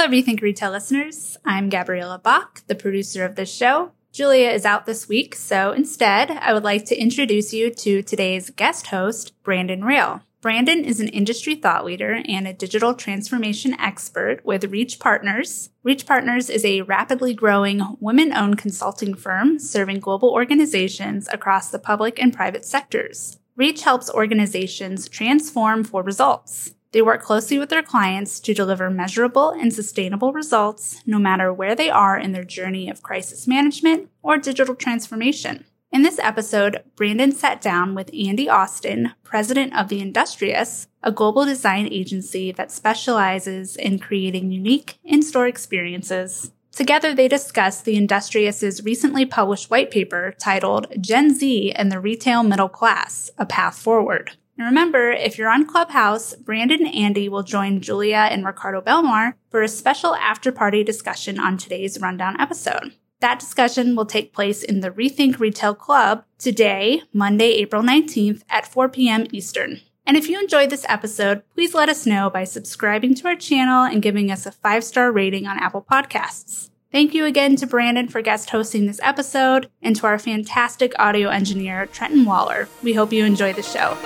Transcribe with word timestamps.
Hello, 0.00 0.10
Rethink 0.10 0.40
Retail 0.40 0.70
listeners. 0.70 1.36
I'm 1.44 1.68
Gabriella 1.68 2.18
Bach, 2.18 2.62
the 2.68 2.74
producer 2.74 3.22
of 3.22 3.34
this 3.34 3.54
show. 3.54 3.92
Julia 4.12 4.48
is 4.48 4.64
out 4.64 4.86
this 4.86 5.10
week, 5.10 5.34
so 5.34 5.72
instead, 5.72 6.30
I 6.30 6.54
would 6.54 6.64
like 6.64 6.86
to 6.86 6.98
introduce 6.98 7.52
you 7.52 7.70
to 7.70 8.02
today's 8.02 8.48
guest 8.48 8.86
host, 8.86 9.34
Brandon 9.42 9.84
Rael. 9.84 10.22
Brandon 10.40 10.86
is 10.86 11.00
an 11.00 11.08
industry 11.08 11.54
thought 11.54 11.84
leader 11.84 12.22
and 12.26 12.48
a 12.48 12.54
digital 12.54 12.94
transformation 12.94 13.78
expert 13.78 14.40
with 14.42 14.64
Reach 14.72 14.98
Partners. 14.98 15.68
Reach 15.82 16.06
Partners 16.06 16.48
is 16.48 16.64
a 16.64 16.80
rapidly 16.80 17.34
growing 17.34 17.82
women 18.00 18.32
owned 18.32 18.56
consulting 18.56 19.12
firm 19.12 19.58
serving 19.58 20.00
global 20.00 20.30
organizations 20.30 21.28
across 21.30 21.68
the 21.68 21.78
public 21.78 22.18
and 22.18 22.32
private 22.32 22.64
sectors. 22.64 23.38
Reach 23.54 23.82
helps 23.82 24.08
organizations 24.08 25.10
transform 25.10 25.84
for 25.84 26.02
results. 26.02 26.72
They 26.92 27.02
work 27.02 27.22
closely 27.22 27.58
with 27.58 27.68
their 27.68 27.82
clients 27.82 28.40
to 28.40 28.54
deliver 28.54 28.90
measurable 28.90 29.50
and 29.50 29.72
sustainable 29.72 30.32
results 30.32 31.02
no 31.06 31.18
matter 31.18 31.52
where 31.52 31.76
they 31.76 31.88
are 31.88 32.18
in 32.18 32.32
their 32.32 32.44
journey 32.44 32.90
of 32.90 33.02
crisis 33.02 33.46
management 33.46 34.10
or 34.22 34.38
digital 34.38 34.74
transformation. 34.74 35.64
In 35.92 36.02
this 36.02 36.20
episode, 36.20 36.84
Brandon 36.94 37.32
sat 37.32 37.60
down 37.60 37.96
with 37.96 38.14
Andy 38.14 38.48
Austin, 38.48 39.12
president 39.24 39.76
of 39.76 39.88
The 39.88 40.00
Industrious, 40.00 40.86
a 41.02 41.10
global 41.10 41.44
design 41.44 41.88
agency 41.90 42.52
that 42.52 42.70
specializes 42.70 43.74
in 43.74 43.98
creating 43.98 44.52
unique 44.52 44.98
in 45.04 45.22
store 45.22 45.48
experiences. 45.48 46.52
Together, 46.70 47.12
they 47.12 47.26
discussed 47.26 47.84
The 47.84 47.96
Industrious's 47.96 48.84
recently 48.84 49.26
published 49.26 49.70
white 49.70 49.90
paper 49.90 50.34
titled 50.38 50.86
Gen 51.00 51.34
Z 51.34 51.72
and 51.72 51.90
the 51.90 51.98
Retail 51.98 52.44
Middle 52.44 52.68
Class 52.68 53.30
A 53.36 53.44
Path 53.44 53.76
Forward. 53.76 54.32
And 54.60 54.66
remember, 54.66 55.10
if 55.10 55.38
you're 55.38 55.48
on 55.48 55.64
Clubhouse, 55.64 56.34
Brandon 56.34 56.84
and 56.84 56.94
Andy 56.94 57.30
will 57.30 57.42
join 57.42 57.80
Julia 57.80 58.28
and 58.30 58.44
Ricardo 58.44 58.82
Belmar 58.82 59.32
for 59.50 59.62
a 59.62 59.68
special 59.68 60.14
after 60.16 60.52
party 60.52 60.84
discussion 60.84 61.40
on 61.40 61.56
today's 61.56 61.98
Rundown 61.98 62.38
episode. 62.38 62.92
That 63.20 63.38
discussion 63.38 63.96
will 63.96 64.04
take 64.04 64.34
place 64.34 64.62
in 64.62 64.80
the 64.80 64.90
Rethink 64.90 65.38
Retail 65.38 65.74
Club 65.74 66.26
today, 66.36 67.00
Monday, 67.10 67.52
April 67.52 67.82
19th 67.82 68.42
at 68.50 68.70
4 68.70 68.90
p.m. 68.90 69.26
Eastern. 69.32 69.80
And 70.04 70.18
if 70.18 70.28
you 70.28 70.38
enjoyed 70.38 70.68
this 70.68 70.84
episode, 70.90 71.42
please 71.54 71.72
let 71.72 71.88
us 71.88 72.04
know 72.04 72.28
by 72.28 72.44
subscribing 72.44 73.14
to 73.14 73.28
our 73.28 73.36
channel 73.36 73.84
and 73.84 74.02
giving 74.02 74.30
us 74.30 74.44
a 74.44 74.52
five 74.52 74.84
star 74.84 75.10
rating 75.10 75.46
on 75.46 75.58
Apple 75.58 75.86
Podcasts. 75.90 76.68
Thank 76.92 77.14
you 77.14 77.24
again 77.24 77.56
to 77.56 77.66
Brandon 77.66 78.08
for 78.08 78.20
guest 78.20 78.50
hosting 78.50 78.86
this 78.86 79.00
episode 79.02 79.70
and 79.80 79.96
to 79.96 80.06
our 80.06 80.18
fantastic 80.18 80.92
audio 80.98 81.30
engineer, 81.30 81.86
Trenton 81.86 82.26
Waller. 82.26 82.68
We 82.82 82.92
hope 82.92 83.10
you 83.10 83.24
enjoy 83.24 83.54
the 83.54 83.62
show. 83.62 83.96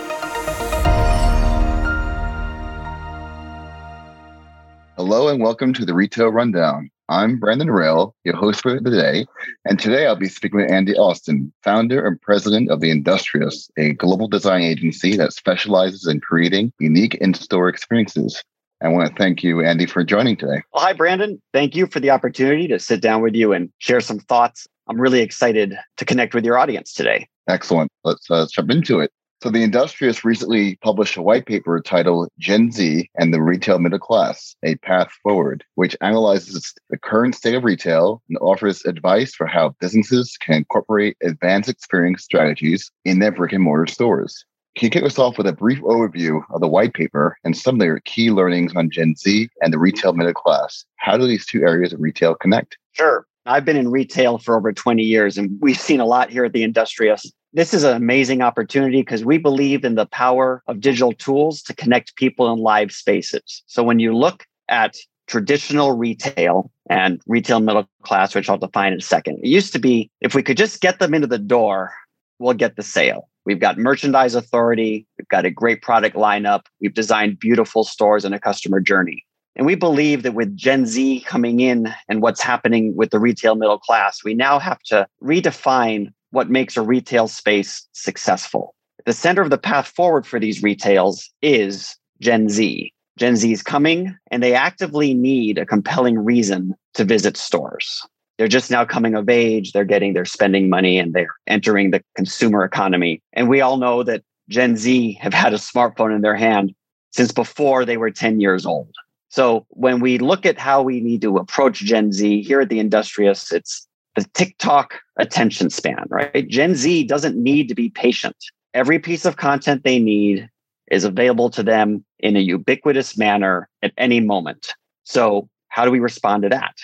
Hello 4.97 5.27
and 5.27 5.42
welcome 5.42 5.73
to 5.73 5.84
the 5.84 5.92
Retail 5.92 6.28
Rundown. 6.28 6.89
I'm 7.09 7.41
Brandon 7.41 7.69
Rael, 7.69 8.14
your 8.23 8.37
host 8.37 8.61
for 8.61 8.78
today, 8.78 9.27
and 9.64 9.77
today 9.77 10.06
I'll 10.06 10.14
be 10.14 10.28
speaking 10.28 10.61
with 10.61 10.70
Andy 10.70 10.95
Austin, 10.95 11.53
founder 11.64 12.06
and 12.06 12.23
president 12.23 12.70
of 12.70 12.81
The 12.81 12.91
Industrious, 12.91 13.69
a 13.77 13.95
global 13.95 14.28
design 14.28 14.62
agency 14.62 15.17
that 15.17 15.33
specializes 15.33 16.06
in 16.06 16.20
creating 16.20 16.73
unique 16.78 17.17
in-store 17.17 17.69
experiences. 17.69 18.41
I 18.84 18.89
want 18.89 19.09
to 19.09 19.17
thank 19.17 19.42
you, 19.42 19.64
Andy, 19.64 19.86
for 19.86 20.05
joining 20.05 20.36
today. 20.36 20.62
Well, 20.73 20.84
hi, 20.84 20.92
Brandon. 20.92 21.42
Thank 21.53 21.75
you 21.75 21.89
for 21.89 21.98
the 21.98 22.11
opportunity 22.11 22.69
to 22.69 22.79
sit 22.79 23.01
down 23.01 23.20
with 23.20 23.34
you 23.34 23.53
and 23.53 23.70
share 23.79 24.01
some 24.01 24.20
thoughts. 24.20 24.69
I'm 24.89 25.01
really 25.01 25.23
excited 25.23 25.77
to 25.97 26.05
connect 26.05 26.34
with 26.34 26.45
your 26.45 26.56
audience 26.56 26.92
today. 26.92 27.27
Excellent. 27.48 27.91
Let's 28.05 28.31
uh, 28.31 28.47
jump 28.48 28.70
into 28.70 29.01
it. 29.01 29.11
So 29.45 29.50
the 29.50 29.62
Industrious 29.62 30.25
recently 30.25 30.77
published 30.77 31.19
a 31.19 31.23
white 31.23 31.45
paper 31.45 31.78
titled 31.78 32.31
Gen 32.39 32.73
Z 32.73 33.11
and 33.19 33.34
the 33.34 33.42
Retail 33.42 33.78
Middle 33.78 33.98
Class, 33.98 34.56
A 34.62 34.77
Path 34.77 35.11
Forward, 35.23 35.62
which 35.75 35.95
analyzes 36.01 36.73
the 36.89 36.97
current 36.97 37.34
state 37.34 37.55
of 37.55 37.62
retail 37.62 38.23
and 38.31 38.39
offers 38.39 38.86
advice 38.86 39.34
for 39.34 39.47
how 39.47 39.75
businesses 39.81 40.39
can 40.41 40.55
incorporate 40.55 41.19
advanced 41.23 41.69
experience 41.69 42.25
strategies 42.25 42.91
in 43.05 43.19
their 43.19 43.33
brick 43.33 43.53
and 43.53 43.62
mortar 43.62 43.85
stores. 43.85 44.46
Can 44.79 44.86
you 44.86 44.91
kick 44.91 45.05
us 45.05 45.18
off 45.18 45.36
with 45.36 45.47
a 45.47 45.52
brief 45.52 45.83
overview 45.83 46.41
of 46.51 46.63
the 46.63 46.67
white 46.67 46.95
paper 46.95 47.36
and 47.45 47.55
some 47.55 47.74
of 47.74 47.80
their 47.80 48.01
key 48.01 48.30
learnings 48.30 48.74
on 48.74 48.89
Gen 48.89 49.14
Z 49.14 49.51
and 49.61 49.74
the 49.74 49.79
retail 49.79 50.14
middle 50.14 50.33
class? 50.33 50.86
How 50.97 51.18
do 51.18 51.27
these 51.27 51.45
two 51.45 51.61
areas 51.64 51.92
of 51.92 52.01
retail 52.01 52.35
connect? 52.35 52.79
Sure. 52.92 53.27
I've 53.45 53.67
been 53.67 53.77
in 53.77 53.91
retail 53.91 54.39
for 54.39 54.57
over 54.57 54.73
20 54.73 55.02
years, 55.02 55.36
and 55.36 55.58
we've 55.61 55.79
seen 55.79 56.01
a 56.01 56.07
lot 56.07 56.30
here 56.30 56.47
at 56.47 56.55
the 56.55 56.63
Industrious 56.63 57.30
this 57.55 57.73
is 57.73 57.85
an 57.85 57.97
amazing 57.97 58.42
opportunity 58.42 59.01
because 59.01 59.25
we 59.25 59.39
believe 59.39 59.85
in 59.85 59.95
the 59.95 60.07
power 60.07 60.63
of 60.67 60.81
digital 60.81 61.13
tools 61.13 61.63
to 61.63 61.75
connect 61.75 62.17
people 62.17 62.53
in 62.53 62.59
live 62.59 62.91
spaces. 62.91 63.63
So 63.67 63.85
when 63.85 64.01
you 64.01 64.15
look 64.15 64.45
at 64.69 64.97
traditional 65.29 65.92
retail 65.92 66.70
and 66.91 67.23
retail 67.27 67.61
middle 67.61 67.89
class, 68.03 68.35
which 68.35 68.51
I'll 68.51 68.59
define 68.59 68.92
in 68.92 68.98
a 68.98 69.03
second, 69.03 69.39
it 69.42 69.48
used 69.48 69.73
to 69.73 69.79
be 69.79 70.11
if 70.20 70.35
we 70.35 70.42
could 70.42 70.57
just 70.57 70.81
get 70.81 70.98
them 70.98 71.15
into 71.15 71.29
the 71.29 71.39
door, 71.39 71.95
we'll 72.41 72.55
get 72.55 72.75
the 72.75 72.83
sale. 72.83 73.29
We've 73.47 73.61
got 73.61 73.79
merchandise 73.79 74.35
authority, 74.35 75.07
we've 75.17 75.29
got 75.29 75.45
a 75.45 75.51
great 75.51 75.81
product 75.81 76.17
lineup, 76.17 76.63
we've 76.81 76.95
designed 76.95 77.39
beautiful 77.39 77.85
stores 77.85 78.25
and 78.25 78.35
a 78.35 78.41
customer 78.41 78.81
journey. 78.81 79.25
And 79.55 79.65
we 79.65 79.77
believe 79.77 80.25
that 80.25 80.35
with 80.35 80.57
Gen 80.57 80.86
Z 80.86 81.21
coming 81.21 81.61
in 81.61 81.95
and 82.09 82.21
what's 82.21 82.41
happening 82.41 82.97
with 82.97 83.11
the 83.11 83.21
retail 83.21 83.55
middle 83.55 83.79
class, 83.79 84.25
we 84.25 84.35
now 84.35 84.59
have 84.59 84.81
to 84.86 85.07
redefine 85.23 86.13
what 86.34 86.50
makes 86.50 86.77
a 86.77 86.83
retail 86.83 87.28
space 87.28 87.86
successful. 87.92 88.74
The 89.06 89.12
center 89.12 89.42
of 89.42 89.50
the 89.50 89.58
path 89.58 89.89
forward 89.89 90.27
for 90.27 90.40
these 90.40 90.62
retails 90.62 91.30
is 91.42 91.96
Gen 92.20 92.48
Z. 92.48 92.92
Gen 93.17 93.36
Z 93.36 93.52
is 93.52 93.62
coming 93.62 94.17
and 94.30 94.42
they 94.42 94.55
actively 94.55 95.14
need 95.14 95.58
a 95.58 95.67
compelling 95.67 96.18
reason 96.18 96.74
to 96.94 97.05
visit 97.05 97.36
stores. 97.36 98.02
They're 98.36 98.48
just 98.48 98.70
now 98.70 98.84
coming 98.84 99.14
of 99.14 99.28
age, 99.28 99.73
they're 99.73 99.84
getting 99.84 100.12
their 100.12 100.24
spending 100.24 100.68
money 100.68 100.98
and 100.98 101.14
they're 101.14 101.34
entering 101.46 101.92
the 101.92 102.02
consumer 102.17 102.64
economy. 102.64 103.23
And 103.33 103.48
we 103.48 103.61
all 103.61 103.77
know 103.77 104.02
that 104.02 104.24
Gen 104.48 104.77
Z 104.77 105.12
have 105.20 105.34
had 105.34 105.55
a 105.55 105.58
smartphone 105.58 106.14
in 106.14 106.23
their 106.23 106.34
hand 106.34 106.74
since 107.12 107.30
before 107.30 107.84
they 107.84 107.96
were 107.96 108.11
10 108.11 108.40
years 108.40 108.67
old. 108.67 108.92
So 109.28 109.67
when 109.68 110.00
we 110.00 110.18
look 110.18 110.44
at 110.44 110.58
how 110.58 110.83
we 110.83 111.00
need 111.00 111.23
to 111.23 111.36
approach 111.36 111.78
Gen 111.78 112.12
Z 112.12 112.42
here 112.42 112.61
at 112.61 112.68
the 112.70 112.80
Industrious, 112.80 113.52
it's 113.52 113.86
the 114.17 114.24
TikTok 114.34 114.94
attention 115.17 115.70
span, 115.70 116.05
right? 116.08 116.48
Gen 116.48 116.75
Z 116.75 117.05
doesn't 117.05 117.36
need 117.36 117.69
to 117.69 117.75
be 117.75 117.91
patient. 117.91 118.36
Every 118.73 118.98
piece 118.98 119.25
of 119.25 119.36
content 119.36 119.85
they 119.85 119.98
need 119.98 120.48
is 120.91 121.05
available 121.05 121.51
to 121.51 121.63
them 121.63 122.05
in 122.19 122.36
a 122.36 122.41
ubiquitous 122.41 123.17
manner 123.17 123.69
at 123.83 123.92
any 123.97 124.20
moment. 124.20 124.74
So, 125.05 125.48
how 125.69 125.85
do 125.85 125.91
we 125.91 126.01
respond 126.01 126.42
to 126.45 126.48
that? 126.51 126.74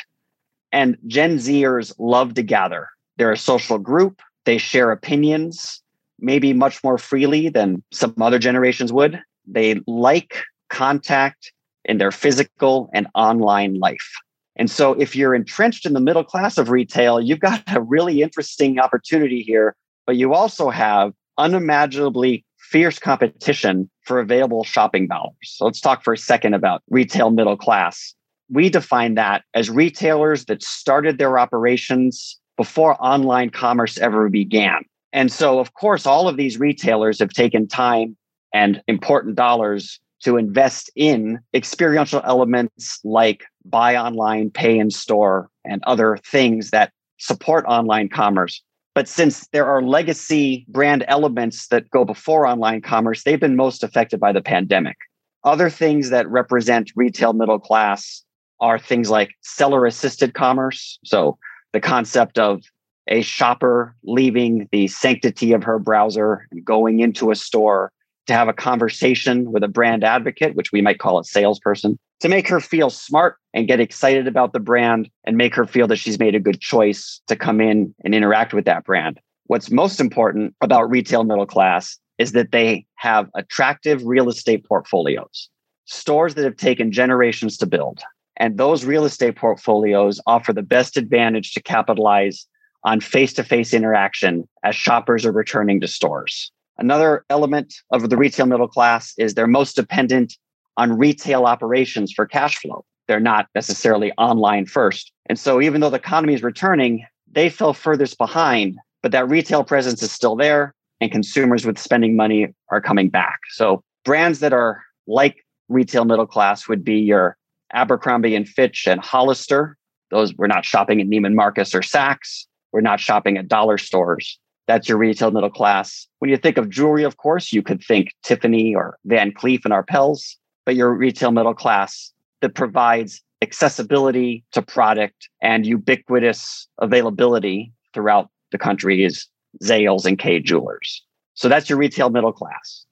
And 0.73 0.97
Gen 1.07 1.37
Zers 1.37 1.93
love 1.99 2.35
to 2.35 2.43
gather. 2.43 2.89
They're 3.17 3.33
a 3.33 3.37
social 3.37 3.79
group, 3.79 4.21
they 4.45 4.59
share 4.59 4.91
opinions, 4.91 5.83
maybe 6.19 6.53
much 6.53 6.83
more 6.83 6.99
freely 6.99 7.49
than 7.49 7.83
some 7.93 8.15
other 8.21 8.39
generations 8.39 8.93
would. 8.93 9.21
They 9.47 9.81
like 9.87 10.43
contact 10.69 11.53
in 11.85 11.99
their 11.99 12.13
physical 12.13 12.89
and 12.95 13.07
online 13.15 13.75
life. 13.75 14.13
And 14.61 14.71
so, 14.71 14.93
if 14.93 15.17
you're 15.17 15.35
entrenched 15.35 15.87
in 15.87 15.95
the 15.95 16.01
middle 16.01 16.23
class 16.23 16.59
of 16.59 16.69
retail, 16.69 17.19
you've 17.19 17.41
got 17.41 17.63
a 17.75 17.81
really 17.81 18.21
interesting 18.21 18.79
opportunity 18.79 19.41
here, 19.41 19.75
but 20.07 20.17
you 20.17 20.35
also 20.35 20.69
have 20.69 21.15
unimaginably 21.39 22.45
fierce 22.59 22.99
competition 22.99 23.89
for 24.05 24.21
available 24.21 24.63
shopping 24.63 25.09
dollars. 25.09 25.33
So, 25.45 25.65
let's 25.65 25.81
talk 25.81 26.05
for 26.05 26.13
a 26.13 26.19
second 26.19 26.53
about 26.53 26.83
retail 26.91 27.31
middle 27.31 27.57
class. 27.57 28.15
We 28.51 28.69
define 28.69 29.15
that 29.15 29.45
as 29.55 29.71
retailers 29.71 30.45
that 30.45 30.63
started 30.63 31.17
their 31.17 31.39
operations 31.39 32.39
before 32.59 33.03
online 33.03 33.49
commerce 33.49 33.97
ever 33.97 34.29
began. 34.29 34.85
And 35.15 35.33
so, 35.33 35.59
of 35.59 35.73
course, 35.73 36.05
all 36.05 36.29
of 36.29 36.37
these 36.37 36.61
retailers 36.61 37.19
have 37.21 37.31
taken 37.31 37.67
time 37.67 38.15
and 38.53 38.83
important 38.87 39.37
dollars 39.37 39.99
to 40.23 40.37
invest 40.37 40.91
in 40.97 41.41
experiential 41.55 42.21
elements 42.25 43.01
like 43.05 43.45
buy 43.65 43.97
online, 43.97 44.51
pay 44.51 44.79
in 44.79 44.91
store, 44.91 45.49
and 45.65 45.83
other 45.87 46.19
things 46.25 46.71
that 46.71 46.93
support 47.19 47.65
online 47.67 48.09
commerce. 48.09 48.63
But 48.95 49.09
since 49.09 49.47
there 49.49 49.67
are 49.67 49.83
legacy 49.83 50.67
brand 50.69 51.05
elements 51.07 51.69
that 51.69 51.89
go 51.91 52.05
before 52.05 52.47
online 52.47 52.83
commerce, 52.83 53.23
they've 53.23 53.41
been 53.41 53.57
most 53.57 53.83
affected 53.83 54.19
by 54.21 54.33
the 54.33 54.43
pandemic. 54.43 54.97
Other 55.45 55.71
things 55.71 56.11
that 56.11 56.29
represent 56.29 56.93
retail 56.97 57.33
middle 57.33 57.59
class 57.59 58.23
are 58.61 58.79
things 58.79 59.09
like 59.09 59.31
seller 59.41 59.87
assisted 59.87 60.35
commerce. 60.35 60.99
So 61.05 61.39
the 61.73 61.81
concept 61.81 62.39
of 62.39 62.63
a 63.09 63.23
shopper 63.23 63.95
leaving 64.05 64.69
the 64.71 64.89
sanctity 64.89 65.53
of 65.53 65.63
her 65.63 65.79
browser 65.79 66.47
and 66.51 66.65
going 66.65 67.01
into 67.01 67.31
a 67.31 67.37
store 67.37 67.93
to 68.31 68.37
have 68.37 68.49
a 68.49 68.53
conversation 68.53 69.51
with 69.51 69.65
a 69.65 69.69
brand 69.69 70.05
advocate, 70.05 70.55
which 70.55 70.71
we 70.71 70.81
might 70.81 71.01
call 71.01 71.19
a 71.19 71.25
salesperson, 71.25 71.99
to 72.21 72.29
make 72.29 72.47
her 72.47 72.61
feel 72.61 72.89
smart 72.89 73.37
and 73.55 73.67
get 73.67 73.81
excited 73.81 74.29
about 74.29 74.53
the 74.53 74.61
brand 74.61 75.11
and 75.25 75.37
make 75.37 75.53
her 75.53 75.67
feel 75.67 75.89
that 75.89 75.97
she's 75.97 76.21
made 76.21 76.37
a 76.37 76.41
good 76.41 76.61
choice 76.61 77.21
to 77.27 77.35
come 77.35 77.61
in 77.61 77.93
and 78.05 78.15
interact 78.15 78.55
with 78.55 78.67
that 78.67 78.85
brand. 78.85 79.19
What's 79.47 79.69
most 79.69 79.99
important 79.99 80.55
about 80.61 80.89
retail 80.89 81.25
middle 81.25 81.45
class 81.45 81.99
is 82.19 82.31
that 82.31 82.53
they 82.53 82.87
have 82.95 83.29
attractive 83.35 84.05
real 84.05 84.29
estate 84.29 84.65
portfolios, 84.65 85.49
stores 85.87 86.37
that 86.37 86.45
have 86.45 86.57
taken 86.57 86.93
generations 86.93 87.57
to 87.57 87.67
build. 87.67 88.01
And 88.37 88.59
those 88.59 88.85
real 88.85 89.05
estate 89.05 89.35
portfolios 89.35 90.21
offer 90.29 90.53
the 90.53 90.63
best 90.63 90.97
advantage 90.97 91.51
to 91.53 91.63
capitalize 91.63 92.47
on 92.85 93.01
face 93.01 93.33
to 93.33 93.43
face 93.43 93.75
interaction 93.75 94.49
as 94.63 94.77
shoppers 94.77 95.27
are 95.27 95.33
returning 95.33 95.81
to 95.81 95.89
stores. 95.89 96.53
Another 96.81 97.27
element 97.29 97.75
of 97.93 98.09
the 98.09 98.17
retail 98.17 98.47
middle 98.47 98.67
class 98.67 99.13
is 99.19 99.35
they're 99.35 99.47
most 99.47 99.77
dependent 99.77 100.37
on 100.79 100.97
retail 100.97 101.45
operations 101.45 102.11
for 102.11 102.27
cash 102.27 102.57
flow. 102.57 102.85
They're 103.07 103.21
not 103.21 103.49
necessarily 103.55 104.13
online 104.13 104.65
first. 104.65 105.13
And 105.27 105.39
so, 105.39 105.61
even 105.61 105.83
though 105.83 105.91
the 105.91 105.99
economy 105.99 106.33
is 106.33 106.43
returning, 106.43 107.05
they 107.31 107.51
fell 107.51 107.75
furthest 107.75 108.17
behind, 108.17 108.79
but 109.03 109.13
that 109.13 109.29
retail 109.29 109.63
presence 109.63 110.03
is 110.03 110.11
still 110.11 110.37
there, 110.37 110.75
and 111.03 111.13
consumers 111.13 111.67
with 111.67 111.79
spending 111.79 112.17
money 112.17 112.55
are 112.71 112.81
coming 112.81 113.11
back. 113.11 113.41
So, 113.51 113.83
brands 114.05 114.41
that 114.41 114.55
are 114.55 114.83
like 115.07 115.45
retail 115.69 116.07
middle 116.07 116.27
class 116.27 116.67
would 116.67 116.83
be 116.83 116.97
your 116.97 117.37
Abercrombie 117.75 118.35
and 118.35 118.49
Fitch 118.49 118.87
and 118.87 119.01
Hollister. 119.01 119.77
Those 120.11 120.35
we're 120.35 120.47
not 120.47 120.65
shopping 120.65 121.01
at 121.01 121.09
Neiman 121.09 121.35
Marcus 121.35 121.75
or 121.75 121.81
Saks. 121.81 122.47
We're 122.73 122.81
not 122.81 123.01
shopping 123.01 123.37
at 123.37 123.49
dollar 123.49 123.77
stores. 123.77 124.39
That's 124.67 124.89
your 124.89 124.99
retail 124.99 125.31
middle 125.31 125.51
class. 125.51 126.07
When 126.19 126.31
you 126.31 126.37
think 126.37 126.57
of 126.59 126.69
jewelry, 126.69 127.05
of 127.05 127.17
course, 127.17 127.53
you 127.53 127.63
could 127.63 127.83
think 127.83 128.15
Tiffany 128.23 128.75
or 128.75 128.99
Van 129.05 129.33
Cleef 129.33 129.65
and 129.65 129.75
Arpels, 129.75 130.37
but 130.65 130.77
your 130.77 130.95
retail 130.95 131.33
middle 131.33 131.55
class 131.55 132.13
that 132.41 132.55
provides 132.55 133.23
accessibility 133.43 134.45
to 134.53 134.63
product 134.63 135.29
and 135.41 135.67
ubiquitous 135.67 136.69
availability 136.79 137.73
throughout 137.95 138.29
the 138.53 138.59
country 138.59 139.05
is 139.05 139.27
Zales 139.63 140.05
and 140.05 140.19
Kay 140.19 140.41
Jewelers. 140.41 141.05
So 141.35 141.49
that's 141.49 141.69
your 141.69 141.79
retail 141.79 142.11
middle 142.11 142.33
class. 142.33 142.85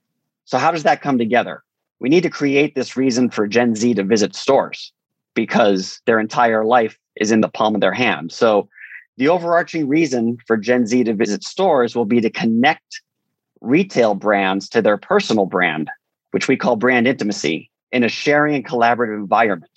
So 0.44 0.59
how 0.59 0.71
does 0.71 0.82
that 0.85 1.03
come 1.03 1.19
together? 1.19 1.62
We 2.00 2.09
need 2.09 2.23
to 2.23 2.31
create 2.31 2.75
this 2.75 2.97
reason 2.97 3.31
for 3.31 3.47
Gen 3.47 3.75
Z 3.75 3.94
to 3.94 4.05
visit 4.05 4.35
stores 4.35 4.93
because 5.35 6.00
their 6.06 6.19
entire 6.19 6.64
life 6.64 6.99
is 7.17 7.31
in 7.31 7.41
the 7.41 7.49
palm 7.49 7.75
of 7.75 7.81
their 7.81 7.93
hand. 7.93 8.32
So 8.32 8.69
the 9.19 9.29
overarching 9.29 9.88
reason 9.88 10.38
for 10.47 10.56
Gen 10.56 10.87
Z 10.87 11.05
to 11.05 11.12
visit 11.12 11.43
stores 11.43 11.97
will 11.97 12.05
be 12.05 12.20
to 12.20 12.31
connect 12.31 13.03
retail 13.61 14.15
brands 14.15 14.69
to 14.70 14.81
their 14.81 14.97
personal 14.97 15.44
brand, 15.44 15.91
which 16.31 16.47
we 16.47 16.56
call 16.56 16.76
brand 16.76 17.09
intimacy, 17.09 17.69
in 17.91 18.05
a 18.05 18.09
sharing 18.09 18.55
and 18.55 18.65
collaborative 18.65 19.17
environment. 19.17 19.73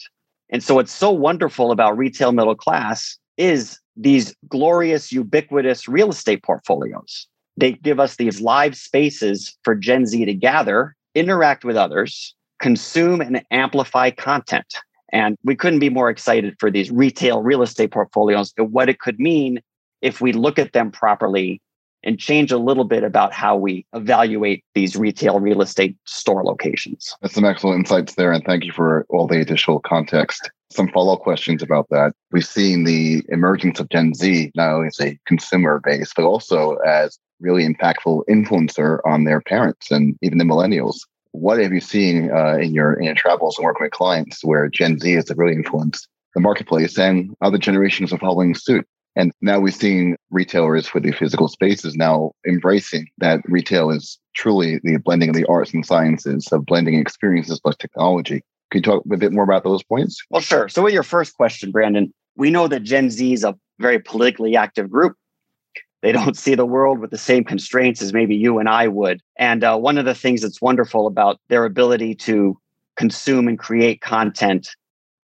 And 0.52 0.64
so, 0.64 0.76
what's 0.76 0.92
so 0.92 1.10
wonderful 1.10 1.72
about 1.72 1.98
retail 1.98 2.32
middle 2.32 2.56
class 2.56 3.18
is 3.38 3.80
these 3.96 4.36
glorious, 4.48 5.12
ubiquitous 5.12 5.88
real 5.88 6.12
estate 6.12 6.44
portfolios. 6.44 7.28
They 7.58 7.74
give 7.74 8.00
us 8.00 8.18
these 8.18 8.42
live 8.42 8.78
spaces 8.78 9.58
for 9.64 9.74
Gen 9.74 10.06
Z 10.06 10.24
to 10.24 10.34
gather, 10.34 10.96
interact 11.16 11.66
with 11.66 11.78
others, 11.78 12.36
consume 12.60 13.22
and 13.22 13.44
amplify 13.50 14.12
content. 14.12 14.76
And 15.12 15.38
we 15.44 15.56
couldn't 15.56 15.80
be 15.80 15.90
more 15.90 16.10
excited 16.10 16.56
for 16.60 16.72
these 16.72 16.90
retail 16.92 17.42
real 17.42 17.62
estate 17.62 17.92
portfolios 17.92 18.54
and 18.58 18.72
what 18.72 18.90
it 18.90 19.00
could 19.00 19.20
mean 19.20 19.62
if 20.02 20.22
we 20.22 20.32
look 20.32 20.58
at 20.58 20.74
them 20.74 20.92
properly 20.92 21.62
and 22.04 22.18
change 22.18 22.52
a 22.52 22.58
little 22.58 22.84
bit 22.84 23.04
about 23.04 23.32
how 23.32 23.56
we 23.56 23.86
evaluate 23.94 24.64
these 24.74 24.96
retail 24.96 25.40
real 25.40 25.62
estate 25.62 25.96
store 26.06 26.44
locations. 26.44 27.16
That's 27.22 27.36
some 27.36 27.46
excellent 27.46 27.80
insights 27.80 28.16
there. 28.16 28.32
And 28.32 28.44
thank 28.44 28.66
you 28.66 28.72
for 28.72 29.06
all 29.10 29.28
the 29.28 29.40
additional 29.40 29.80
context. 29.82 30.50
Some 30.72 30.88
follow 30.88 31.14
up 31.14 31.20
questions 31.20 31.62
about 31.62 31.90
that. 31.90 32.14
We've 32.32 32.46
seen 32.46 32.86
the 32.86 33.24
emergence 33.30 33.80
of 33.80 33.90
Gen 33.90 34.14
Z 34.14 34.52
not 34.56 34.74
only 34.74 34.88
as 34.88 35.00
a 35.00 35.20
consumer 35.28 35.80
base, 35.84 36.12
but 36.16 36.26
also 36.26 36.78
as 36.78 37.20
really 37.40 37.68
impactful 37.68 38.24
influencer 38.30 39.00
on 39.06 39.26
their 39.26 39.42
parents 39.42 39.92
and 39.92 40.16
even 40.22 40.38
the 40.38 40.44
millennials 40.44 41.02
what 41.32 41.60
have 41.60 41.74
you 41.74 41.80
seen 41.80 42.32
uh, 42.32 42.58
in 42.58 42.74
your 42.74 42.94
in 42.94 43.06
your 43.06 43.16
travels 43.16 43.58
and 43.58 43.66
working 43.66 43.86
with 43.86 43.92
clients 43.92 44.44
where 44.44 44.68
Gen 44.68 45.00
Z 45.00 45.14
has 45.14 45.32
really 45.36 45.54
influenced 45.54 46.08
the 46.36 46.42
marketplace 46.42 46.98
and 46.98 47.36
other 47.42 47.58
generations 47.58 48.12
are 48.14 48.20
following 48.20 48.56
suit? 48.56 48.86
And 49.16 49.34
now 49.42 49.60
we're 49.60 49.72
seeing 49.72 50.16
retailers 50.30 50.94
with 50.94 51.04
the 51.04 51.12
physical 51.12 51.50
spaces 51.50 51.96
now 51.96 52.32
embracing 52.48 53.08
that 53.18 53.42
retail 53.46 53.90
is 53.90 54.18
truly 54.36 54.80
the 54.84 54.98
blending 54.98 55.30
of 55.30 55.36
the 55.36 55.46
arts 55.46 55.74
and 55.74 55.86
sciences 55.86 56.48
of 56.52 56.66
blending 56.66 56.96
experiences 56.96 57.60
plus 57.60 57.76
technology. 57.76 58.42
Can 58.72 58.80
you 58.80 58.84
talk 58.84 59.04
a 59.12 59.18
bit 59.18 59.34
more 59.34 59.44
about 59.44 59.66
those 59.66 59.84
points? 59.84 60.24
Well, 60.30 60.42
sure. 60.42 60.70
So, 60.70 60.82
with 60.84 60.94
your 60.94 61.04
first 61.04 61.36
question, 61.36 61.72
Brandon, 61.72 62.14
we 62.38 62.52
know 62.52 62.68
that 62.70 62.84
Gen 62.84 63.10
Z 63.10 63.34
is 63.34 63.44
a 63.44 63.58
very 63.80 64.00
politically 64.00 64.56
active 64.56 64.90
group. 64.90 65.18
They 66.02 66.12
don't 66.12 66.38
see 66.38 66.56
the 66.56 66.66
world 66.66 67.00
with 67.00 67.12
the 67.12 67.18
same 67.18 67.44
constraints 67.44 68.02
as 68.02 68.14
maybe 68.14 68.36
you 68.36 68.60
and 68.60 68.68
I 68.68 68.88
would. 68.88 69.22
And 69.38 69.64
uh, 69.64 69.78
one 69.78 69.98
of 69.98 70.06
the 70.06 70.16
things 70.16 70.42
that's 70.42 70.62
wonderful 70.62 71.08
about 71.08 71.40
their 71.50 71.66
ability 71.66 72.16
to 72.16 72.58
consume 72.98 73.48
and 73.48 73.58
create 73.58 74.02
content 74.02 74.70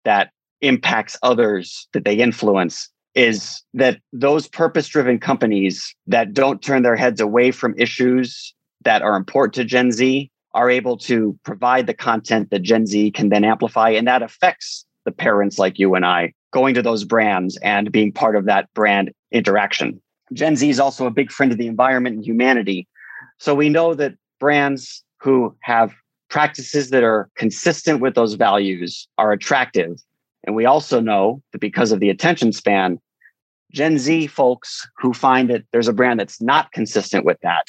that 0.05 0.31
impacts 0.61 1.17
others 1.23 1.89
that 1.93 2.05
they 2.05 2.15
influence 2.15 2.89
is 3.15 3.63
that 3.73 3.99
those 4.13 4.47
purpose 4.47 4.89
driven 4.89 5.19
companies 5.19 5.95
that 6.07 6.35
don't 6.35 6.63
turn 6.63 6.83
their 6.83 6.97
heads 6.97 7.21
away 7.21 7.51
from 7.51 7.75
issues 7.79 8.55
that 8.85 9.03
are 9.03 9.17
important 9.17 9.55
to 9.55 9.65
Gen 9.65 9.91
Z 9.91 10.31
are 10.53 10.71
able 10.71 10.97
to 10.97 11.39
provide 11.43 11.87
the 11.87 11.95
content 11.95 12.51
that 12.51 12.63
Gen 12.63 12.87
Z 12.87 13.11
can 13.13 13.31
then 13.31 13.45
amplify. 13.45 13.91
And 13.91 14.07
that 14.07 14.23
affects 14.23 14.85
the 15.05 15.13
parents 15.13 15.59
like 15.59 15.79
you 15.79 15.95
and 15.95 16.05
I 16.05 16.33
going 16.53 16.75
to 16.75 16.83
those 16.83 17.05
brands 17.05 17.59
and 17.59 17.93
being 17.93 18.13
part 18.13 18.37
of 18.37 18.47
that 18.47 18.73
brand 18.75 19.13
interaction. 19.33 20.01
Gen 20.33 20.57
Z 20.57 20.69
is 20.69 20.81
also 20.81 21.07
a 21.07 21.11
big 21.11 21.31
friend 21.31 21.53
of 21.53 21.59
the 21.59 21.67
environment 21.67 22.17
and 22.17 22.25
humanity. 22.25 22.89
So 23.39 23.55
we 23.55 23.69
know 23.69 23.95
that 23.95 24.15
brands 24.41 25.05
who 25.21 25.57
have 25.61 25.93
practices 26.29 26.91
that 26.91 27.03
are 27.03 27.31
consistent 27.37 28.01
with 28.01 28.15
those 28.15 28.35
values 28.35 29.09
are 29.19 29.33
attractive. 29.33 29.99
And 30.45 30.57
we 30.57 30.65
also 30.65 31.01
know 31.01 31.43
that 31.53 31.61
because 31.61 31.93
of 31.93 32.01
the 32.01 32.11
attention 32.11 32.53
span, 32.53 33.01
Gen 33.73 33.99
Z 33.99 34.27
folks 34.29 34.89
who 34.97 35.13
find 35.13 35.51
that 35.51 35.65
there's 35.73 35.89
a 35.89 35.93
brand 35.93 36.21
that's 36.21 36.41
not 36.41 36.73
consistent 36.73 37.25
with 37.25 37.39
that 37.43 37.65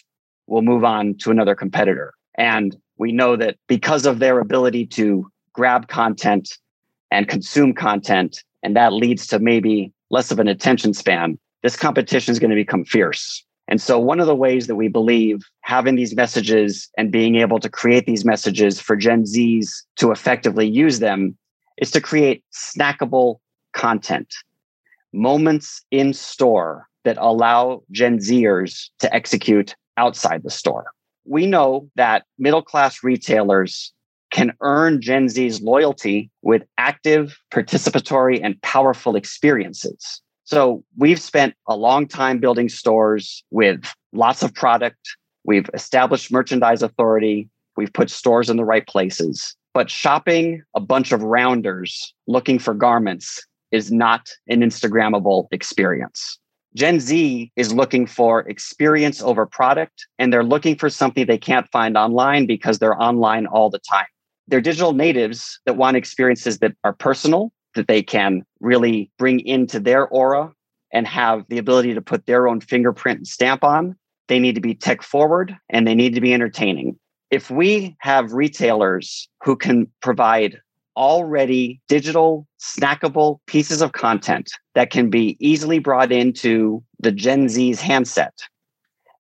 will 0.47 0.61
move 0.61 0.83
on 0.83 1.15
to 1.19 1.31
another 1.31 1.55
competitor. 1.55 2.13
And 2.37 2.75
we 2.97 3.11
know 3.11 3.35
that 3.35 3.57
because 3.67 4.05
of 4.05 4.19
their 4.19 4.39
ability 4.39 4.85
to 4.87 5.29
grab 5.53 5.87
content 5.87 6.57
and 7.11 7.27
consume 7.27 7.73
content, 7.73 8.43
and 8.63 8.75
that 8.75 8.93
leads 8.93 9.27
to 9.27 9.39
maybe 9.39 9.91
less 10.09 10.31
of 10.31 10.39
an 10.39 10.47
attention 10.47 10.93
span, 10.93 11.37
this 11.63 11.75
competition 11.75 12.31
is 12.31 12.39
going 12.39 12.49
to 12.51 12.55
become 12.55 12.85
fierce. 12.85 13.43
And 13.67 13.81
so, 13.81 13.99
one 13.99 14.19
of 14.19 14.27
the 14.27 14.35
ways 14.35 14.67
that 14.67 14.75
we 14.75 14.87
believe 14.87 15.41
having 15.61 15.95
these 15.95 16.15
messages 16.15 16.89
and 16.97 17.11
being 17.11 17.35
able 17.35 17.59
to 17.59 17.69
create 17.69 18.05
these 18.05 18.23
messages 18.23 18.79
for 18.79 18.95
Gen 18.95 19.23
Zs 19.23 19.69
to 19.97 20.11
effectively 20.11 20.67
use 20.67 20.99
them 20.99 21.37
is 21.77 21.91
to 21.91 22.01
create 22.01 22.43
snackable 22.53 23.39
content, 23.73 24.33
moments 25.11 25.83
in 25.91 26.13
store 26.13 26.87
that 27.03 27.17
allow 27.19 27.83
Gen 27.91 28.19
Zers 28.19 28.89
to 28.99 29.13
execute 29.13 29.75
outside 29.97 30.43
the 30.43 30.49
store. 30.49 30.91
We 31.25 31.45
know 31.45 31.89
that 31.95 32.23
middle 32.39 32.61
class 32.61 33.03
retailers 33.03 33.93
can 34.31 34.53
earn 34.61 35.01
Gen 35.01 35.29
Z's 35.29 35.61
loyalty 35.61 36.29
with 36.41 36.63
active, 36.77 37.37
participatory, 37.51 38.39
and 38.41 38.61
powerful 38.61 39.15
experiences. 39.15 40.21
So 40.47 40.81
we've 40.95 41.19
spent 41.19 41.55
a 41.67 41.75
long 41.75 42.07
time 42.07 42.39
building 42.39 42.69
stores 42.69 43.43
with 43.51 43.83
lots 44.13 44.43
of 44.43 44.53
product. 44.53 45.17
We've 45.43 45.69
established 45.73 46.31
merchandise 46.31 46.81
authority. 46.81 47.49
We've 47.75 47.91
put 47.91 48.09
stores 48.09 48.49
in 48.49 48.55
the 48.55 48.63
right 48.63 48.87
places. 48.87 49.53
But 49.73 49.89
shopping 49.89 50.63
a 50.73 50.79
bunch 50.79 51.11
of 51.11 51.21
rounders 51.21 52.13
looking 52.27 52.59
for 52.59 52.73
garments 52.73 53.45
is 53.73 53.91
not 53.91 54.29
an 54.47 54.61
Instagrammable 54.61 55.47
experience. 55.51 56.39
Gen 56.75 57.01
Z 57.01 57.51
is 57.57 57.73
looking 57.73 58.07
for 58.07 58.47
experience 58.47 59.21
over 59.21 59.45
product, 59.45 60.07
and 60.17 60.31
they're 60.31 60.45
looking 60.45 60.77
for 60.77 60.89
something 60.89 61.25
they 61.25 61.37
can't 61.37 61.69
find 61.71 61.97
online 61.97 62.45
because 62.45 62.79
they're 62.79 62.99
online 63.01 63.47
all 63.47 63.69
the 63.69 63.79
time. 63.79 64.05
They're 64.47 64.61
digital 64.61 64.93
natives 64.93 65.59
that 65.65 65.75
want 65.75 65.97
experiences 65.97 66.59
that 66.59 66.73
are 66.85 66.93
personal, 66.93 67.51
that 67.77 67.87
they 67.87 68.03
can 68.03 68.43
really 68.59 69.09
bring 69.17 69.39
into 69.39 69.79
their 69.79 70.07
aura 70.07 70.51
and 70.91 71.07
have 71.07 71.45
the 71.49 71.57
ability 71.57 71.93
to 71.93 72.01
put 72.01 72.25
their 72.25 72.47
own 72.47 72.59
fingerprint 72.59 73.19
and 73.19 73.27
stamp 73.27 73.63
on. 73.63 73.95
They 74.27 74.39
need 74.39 74.55
to 74.55 74.61
be 74.61 74.75
tech 74.75 75.01
forward 75.01 75.55
and 75.69 75.87
they 75.87 75.95
need 75.95 76.13
to 76.15 76.21
be 76.21 76.33
entertaining. 76.33 76.97
If 77.31 77.49
we 77.49 77.95
have 77.99 78.33
retailers 78.33 79.27
who 79.43 79.55
can 79.55 79.87
provide 80.01 80.59
already 80.95 81.79
digital, 81.87 82.47
snackable 82.59 83.39
pieces 83.47 83.81
of 83.81 83.91
content 83.91 84.49
that 84.75 84.89
can 84.89 85.09
be 85.09 85.37
easily 85.39 85.79
brought 85.79 86.11
into 86.11 86.83
the 86.99 87.11
Gen 87.11 87.49
Z's 87.49 87.79
handset, 87.79 88.33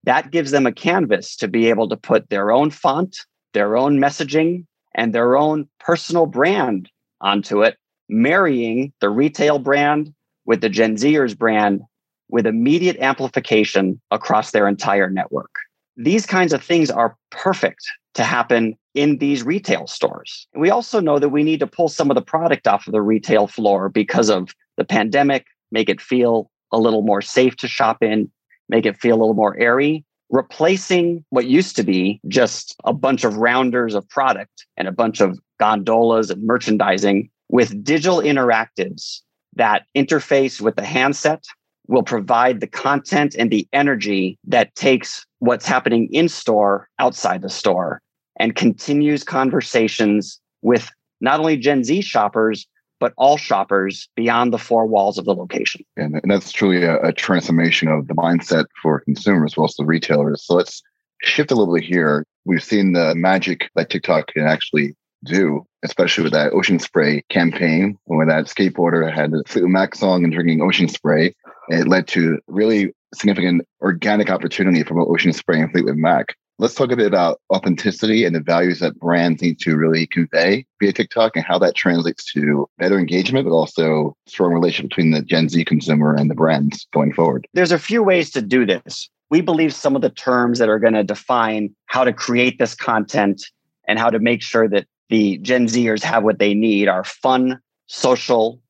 that 0.03 0.31
gives 0.31 0.51
them 0.51 0.65
a 0.65 0.71
canvas 0.71 1.35
to 1.37 1.47
be 1.47 1.69
able 1.69 1.87
to 1.89 1.97
put 1.97 2.29
their 2.29 2.51
own 2.51 2.69
font, 2.69 3.17
their 3.53 3.77
own 3.77 3.97
messaging, 3.97 4.65
and 4.95 5.13
their 5.13 5.35
own 5.35 5.67
personal 5.79 6.25
brand 6.25 6.89
onto 7.21 7.63
it 7.63 7.77
marrying 8.09 8.93
the 9.01 9.09
retail 9.09 9.59
brand 9.59 10.13
with 10.45 10.61
the 10.61 10.69
Gen 10.69 10.95
Zers 10.95 11.37
brand 11.37 11.81
with 12.29 12.45
immediate 12.45 12.97
amplification 12.99 14.01
across 14.11 14.51
their 14.51 14.67
entire 14.67 15.09
network. 15.09 15.51
These 15.95 16.25
kinds 16.25 16.53
of 16.53 16.63
things 16.63 16.89
are 16.89 17.15
perfect 17.29 17.85
to 18.15 18.23
happen 18.23 18.75
in 18.93 19.17
these 19.17 19.43
retail 19.43 19.87
stores. 19.87 20.47
We 20.55 20.69
also 20.69 20.99
know 20.99 21.19
that 21.19 21.29
we 21.29 21.43
need 21.43 21.59
to 21.59 21.67
pull 21.67 21.89
some 21.89 22.11
of 22.11 22.15
the 22.15 22.21
product 22.21 22.67
off 22.67 22.87
of 22.87 22.93
the 22.93 23.01
retail 23.01 23.47
floor 23.47 23.89
because 23.89 24.29
of 24.29 24.53
the 24.77 24.85
pandemic, 24.85 25.45
make 25.71 25.89
it 25.89 26.01
feel 26.01 26.49
a 26.71 26.79
little 26.79 27.03
more 27.03 27.21
safe 27.21 27.55
to 27.57 27.67
shop 27.67 28.01
in, 28.01 28.31
make 28.69 28.85
it 28.85 28.99
feel 28.99 29.15
a 29.15 29.19
little 29.19 29.33
more 29.33 29.57
airy, 29.57 30.03
replacing 30.29 31.23
what 31.29 31.45
used 31.45 31.75
to 31.75 31.83
be 31.83 32.19
just 32.27 32.75
a 32.85 32.93
bunch 32.93 33.23
of 33.23 33.37
rounders 33.37 33.93
of 33.93 34.07
product 34.09 34.65
and 34.77 34.87
a 34.87 34.91
bunch 34.91 35.21
of 35.21 35.39
gondolas 35.59 36.31
and 36.31 36.43
merchandising 36.43 37.29
with 37.53 37.83
digital 37.83 38.17
interactives 38.17 39.21
that 39.55 39.85
interface 39.95 40.59
with 40.59 40.75
the 40.75 40.83
handset 40.83 41.45
will 41.87 42.01
provide 42.01 42.59
the 42.59 42.67
content 42.67 43.35
and 43.37 43.51
the 43.51 43.67
energy 43.71 44.39
that 44.43 44.73
takes 44.73 45.23
what's 45.37 45.67
happening 45.67 46.09
in 46.11 46.27
store 46.27 46.89
outside 46.97 47.43
the 47.43 47.49
store 47.49 48.01
and 48.39 48.55
continues 48.55 49.23
conversations 49.23 50.41
with 50.63 50.89
not 51.21 51.39
only 51.39 51.55
Gen 51.55 51.83
Z 51.83 52.01
shoppers, 52.01 52.65
but 52.99 53.13
all 53.17 53.37
shoppers 53.37 54.09
beyond 54.15 54.51
the 54.51 54.57
four 54.57 54.87
walls 54.87 55.19
of 55.19 55.25
the 55.25 55.35
location. 55.35 55.85
And, 55.95 56.19
that's 56.23 56.51
truly 56.51 56.83
a, 56.83 56.99
a, 57.03 57.13
transformation 57.13 57.87
of 57.87 58.07
the 58.07 58.15
mindset 58.15 58.65
for 58.81 59.01
consumers, 59.01 59.51
as 59.51 59.57
well 59.57 59.65
as 59.65 59.75
the 59.75 59.85
retailers. 59.85 60.43
So 60.43 60.55
let's 60.55 60.81
shift 61.21 61.51
a 61.51 61.55
little 61.55 61.75
bit 61.75 61.83
here. 61.83 62.25
We've 62.45 62.63
seen 62.63 62.93
the 62.93 63.13
magic 63.13 63.69
that 63.75 63.91
TikTok 63.91 64.27
can 64.27 64.47
actually 64.47 64.95
do, 65.23 65.67
especially 65.83 66.23
with 66.23 66.33
that 66.33 66.53
ocean 66.53 66.79
spray 66.79 67.23
campaign, 67.29 67.97
when 68.05 68.27
that 68.27 68.45
skateboarder 68.45 69.13
had 69.13 69.31
the 69.31 69.43
Fleetwood 69.47 69.71
Mac 69.71 69.95
song 69.95 70.23
and 70.23 70.33
drinking 70.33 70.61
ocean 70.61 70.87
spray. 70.87 71.33
It 71.69 71.87
led 71.87 72.07
to 72.09 72.39
really 72.47 72.93
significant 73.13 73.63
organic 73.81 74.29
opportunity 74.29 74.83
from 74.83 74.99
ocean 74.99 75.33
spray 75.33 75.61
and 75.61 75.71
Fleetwood 75.71 75.97
Mac. 75.97 76.35
Let's 76.59 76.75
talk 76.75 76.91
a 76.91 76.95
bit 76.95 77.07
about 77.07 77.41
authenticity 77.51 78.25
and 78.25 78.35
the 78.35 78.39
values 78.39 78.79
that 78.79 78.99
brands 78.99 79.41
need 79.41 79.59
to 79.61 79.75
really 79.75 80.05
convey 80.05 80.65
via 80.79 80.93
TikTok 80.93 81.35
and 81.35 81.43
how 81.43 81.57
that 81.59 81.75
translates 81.75 82.31
to 82.33 82.67
better 82.77 82.99
engagement, 82.99 83.45
but 83.47 83.53
also 83.53 84.15
strong 84.27 84.53
relationship 84.53 84.91
between 84.91 85.11
the 85.11 85.23
Gen 85.23 85.49
Z 85.49 85.65
consumer 85.65 86.13
and 86.13 86.29
the 86.29 86.35
brands 86.35 86.87
going 86.93 87.11
forward. 87.11 87.47
There's 87.53 87.71
a 87.71 87.79
few 87.79 88.03
ways 88.03 88.29
to 88.31 88.41
do 88.41 88.65
this. 88.65 89.09
We 89.31 89.41
believe 89.41 89.73
some 89.73 89.95
of 89.95 90.03
the 90.03 90.11
terms 90.11 90.59
that 90.59 90.69
are 90.69 90.79
going 90.79 90.93
to 90.93 91.03
define 91.03 91.75
how 91.87 92.03
to 92.03 92.13
create 92.13 92.59
this 92.59 92.75
content 92.75 93.43
and 93.87 93.97
how 93.97 94.11
to 94.11 94.19
make 94.19 94.43
sure 94.43 94.69
that 94.69 94.85
the 95.09 95.37
Gen 95.39 95.67
Zers 95.67 96.03
have 96.03 96.23
what 96.23 96.39
they 96.39 96.53
need 96.53 96.87
are 96.87 97.03
fun, 97.03 97.59
social, 97.87 98.61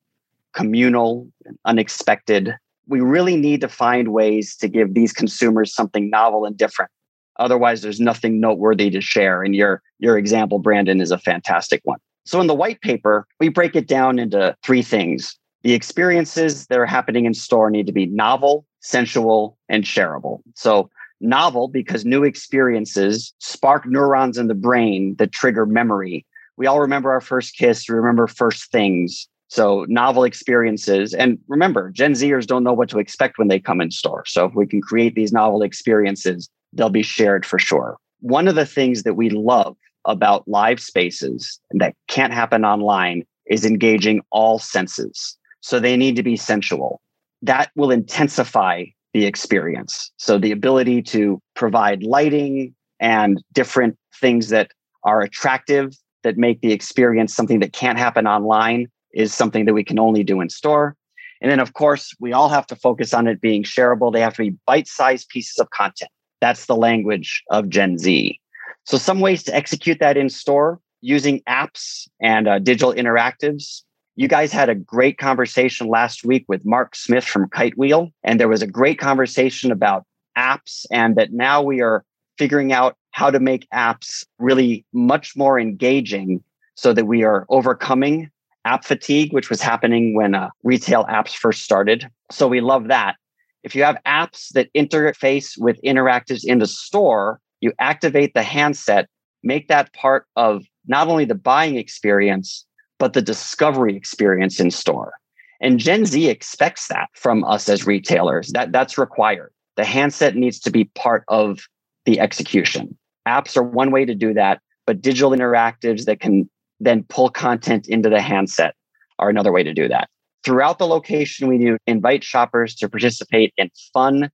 communal, 0.54 1.28
unexpected. 1.66 2.56
We 2.88 3.02
really 3.02 3.36
need 3.36 3.62
to 3.62 3.70
find 3.70 4.10
ways 4.10 4.56
to 4.58 4.68
give 4.68 4.94
these 4.94 5.13
consumers 5.13 5.74
something 5.74 6.10
novel 6.10 6.46
and 6.46 6.58
different. 6.58 6.92
Otherwise, 7.40 7.82
there's 7.82 8.00
nothing 8.00 8.40
noteworthy 8.40 8.90
to 8.92 9.02
share. 9.02 9.42
And 9.42 9.56
your, 9.56 9.82
your 10.00 10.18
example, 10.18 10.60
Brandon, 10.60 11.02
is 11.02 11.12
a 11.12 11.18
fantastic 11.18 11.82
one. 11.84 12.00
So 12.25 12.40
in 12.40 12.48
the 12.48 12.54
white 12.54 12.82
paper, 12.82 13.28
we 13.40 13.50
break 13.50 13.75
it 13.75 13.88
down 13.88 14.20
into 14.20 14.56
three 14.63 14.82
things. 14.82 15.38
The 15.63 15.74
experiences 15.74 16.68
that 16.68 16.78
are 16.78 16.86
happening 16.86 17.25
in 17.25 17.34
store 17.34 17.70
need 17.70 17.88
to 17.88 17.94
be 17.94 18.06
novel, 18.06 18.66
sensual, 18.82 19.58
and 19.70 19.84
shareable. 19.84 20.42
So 20.56 20.90
novel 21.24 21.68
because 21.68 22.06
new 22.06 22.24
experiences 22.24 23.34
spark 23.39 23.86
neurons 23.86 24.38
in 24.38 24.48
the 24.48 24.53
brain 24.53 25.15
that 25.18 25.32
trigger 25.32 25.65
memory. 25.65 26.25
We 26.58 26.68
all 26.68 26.80
remember 26.80 27.12
our 27.12 27.22
first 27.22 27.58
kiss, 27.58 27.88
we 27.89 27.96
remember 27.96 28.27
first 28.27 28.72
things. 28.72 29.27
So 29.48 29.86
novel 29.88 30.24
experiences. 30.24 31.13
And 31.13 31.38
remember, 31.48 31.92
Gen 31.92 32.13
Zers 32.13 32.48
don't 32.48 32.63
know 32.63 32.74
what 32.74 32.89
to 32.89 33.00
expect 33.00 33.38
when 33.38 33.48
they 33.48 33.60
come 33.60 33.82
in 33.82 33.92
store. 33.92 34.24
So 34.25 34.46
if 34.46 34.56
we 34.56 34.65
can 34.65 34.82
create 34.82 35.15
these 35.15 35.32
novel 35.32 35.62
experiences, 35.62 36.50
they'll 36.74 36.89
be 36.89 37.03
shared 37.03 37.46
for 37.46 37.60
sure. 37.60 37.98
One 38.22 38.48
of 38.48 38.56
the 38.56 38.65
things 38.65 39.03
that 39.03 39.13
we 39.13 39.30
love 39.30 39.75
about 40.06 40.48
live 40.48 40.80
spaces 40.80 41.60
that 41.72 41.96
can't 42.08 42.34
happen 42.34 42.65
online 42.65 43.25
is 43.46 43.65
engaging 43.65 44.22
all 44.32 44.60
senses. 44.60 45.38
So 45.62 45.80
they 45.80 45.98
need 45.98 46.15
to 46.15 46.24
be 46.24 46.36
sensual. 46.36 47.00
That 47.42 47.72
will 47.75 47.92
intensify 47.92 48.86
the 49.13 49.25
experience. 49.25 50.12
So 50.17 50.38
the 50.38 50.51
ability 50.51 51.01
to 51.03 51.41
provide 51.55 52.03
lighting 52.03 52.74
and 53.00 53.41
different 53.53 53.98
things 54.20 54.50
that 54.50 54.72
are 55.03 55.22
attractive 55.22 55.96
that 56.24 56.38
make 56.38 56.62
the 56.62 56.72
experience 56.72 57.34
something 57.34 57.60
that 57.60 57.74
can't 57.74 58.00
happen 58.00 58.25
online 58.25 58.88
is 59.13 59.34
something 59.34 59.65
that 59.65 59.74
we 59.74 59.84
can 59.84 60.00
only 60.00 60.24
do 60.24 60.41
in 60.41 60.50
store. 60.50 60.96
And 61.41 61.51
then, 61.51 61.60
of 61.60 61.74
course, 61.74 62.13
we 62.20 62.32
all 62.32 62.50
have 62.50 62.65
to 62.67 62.75
focus 62.75 63.13
on 63.13 63.27
it 63.27 63.41
being 63.41 63.63
shareable. 63.63 64.12
They 64.12 64.22
have 64.22 64.34
to 64.36 64.43
be 64.43 64.55
bite 64.65 64.88
sized 64.88 65.27
pieces 65.27 65.60
of 65.60 65.70
content. 65.72 66.10
That's 66.39 66.65
the 66.65 66.75
language 66.75 67.43
of 67.51 67.70
Gen 67.70 67.98
Z. 67.98 68.39
So, 68.86 68.98
some 68.98 69.20
ways 69.20 69.43
to 69.43 69.55
execute 69.55 70.00
that 70.00 70.17
in 70.17 70.29
store 70.29 70.79
using 71.01 71.41
apps 71.41 72.08
and 72.22 72.48
uh, 72.48 72.60
digital 72.60 72.93
interactives 72.93 73.82
you 74.15 74.27
guys 74.27 74.51
had 74.51 74.70
a 74.70 74.75
great 74.75 75.17
conversation 75.17 75.88
last 75.88 76.24
week 76.24 76.46
with 76.48 76.65
Mark 76.65 76.96
Smith 76.96 77.24
from 77.24 77.50
Kitewheel, 77.50 78.12
and 78.24 78.39
there 78.39 78.48
was 78.48 78.62
a 78.62 78.67
great 78.67 79.00
conversation 79.00 79.72
about 79.72 80.05
apps, 80.38 80.86
and 80.91 81.15
that 81.15 81.32
now 81.32 81.62
we 81.62 81.82
are 81.82 82.05
figuring 82.38 82.74
out 82.74 82.96
how 83.12 83.29
to 83.29 83.39
make 83.39 83.67
apps 83.74 84.25
really 84.39 84.86
much 84.93 85.36
more 85.36 85.60
engaging 85.60 86.43
so 86.75 86.93
that 86.93 87.05
we 87.05 87.24
are 87.24 87.46
overcoming 87.50 88.29
app 88.65 88.86
fatigue, 88.86 89.34
which 89.34 89.50
was 89.50 89.62
happening 89.62 90.15
when 90.15 90.36
uh, 90.36 90.50
retail 90.63 91.05
apps 91.05 91.34
first 91.34 91.63
started. 91.63 92.08
So 92.32 92.48
we 92.48 92.62
love 92.62 92.88
that. 92.88 93.15
If 93.63 93.75
you 93.75 93.84
have 93.84 93.98
apps 94.05 94.50
that 94.53 94.70
interface 94.74 95.58
with 95.58 95.82
interactives 95.84 96.43
in 96.43 96.60
the 96.60 96.67
store, 96.67 97.39
you 97.62 97.72
activate 97.79 98.34
the 98.34 98.43
handset, 98.43 99.08
make 99.43 99.67
that 99.67 99.93
part 99.93 100.25
of 100.36 100.63
not 100.88 101.08
only 101.08 101.25
the 101.25 101.36
buying 101.36 101.77
experience, 101.77 102.65
but 103.04 103.12
the 103.12 103.22
discovery 103.22 103.98
experience 103.98 104.62
in 104.62 104.72
store. 104.72 105.12
And 105.60 105.78
Gen 105.78 106.06
Z 106.06 106.30
expects 106.30 106.88
that 106.88 107.10
from 107.14 107.44
us 107.44 107.68
as 107.68 107.86
retailers. 107.86 108.48
That 108.54 108.72
that's 108.72 108.98
required. 108.98 109.52
The 109.76 109.84
handset 109.84 110.38
needs 110.38 110.58
to 110.62 110.72
be 110.72 110.86
part 110.96 111.26
of 111.28 111.68
the 112.06 112.22
execution. 112.22 112.98
Apps 113.28 113.58
are 113.58 113.64
one 113.64 113.92
way 113.92 114.06
to 114.06 114.16
do 114.16 114.34
that, 114.36 114.62
but 114.88 115.02
digital 115.02 115.32
interactives 115.32 116.06
that 116.06 116.22
can 116.22 116.50
then 116.80 117.04
pull 117.10 117.30
content 117.30 117.90
into 117.90 118.10
the 118.10 118.22
handset 118.22 118.74
are 119.20 119.30
another 119.30 119.52
way 119.52 119.64
to 119.64 119.74
do 119.74 119.90
that. 119.90 120.08
Throughout 120.46 120.80
the 120.80 120.88
location, 120.88 121.50
we 121.50 121.58
do 121.58 121.78
invite 121.86 122.24
shoppers 122.24 122.74
to 122.76 122.88
participate 122.88 123.54
in 123.58 123.70
fun, 123.92 124.30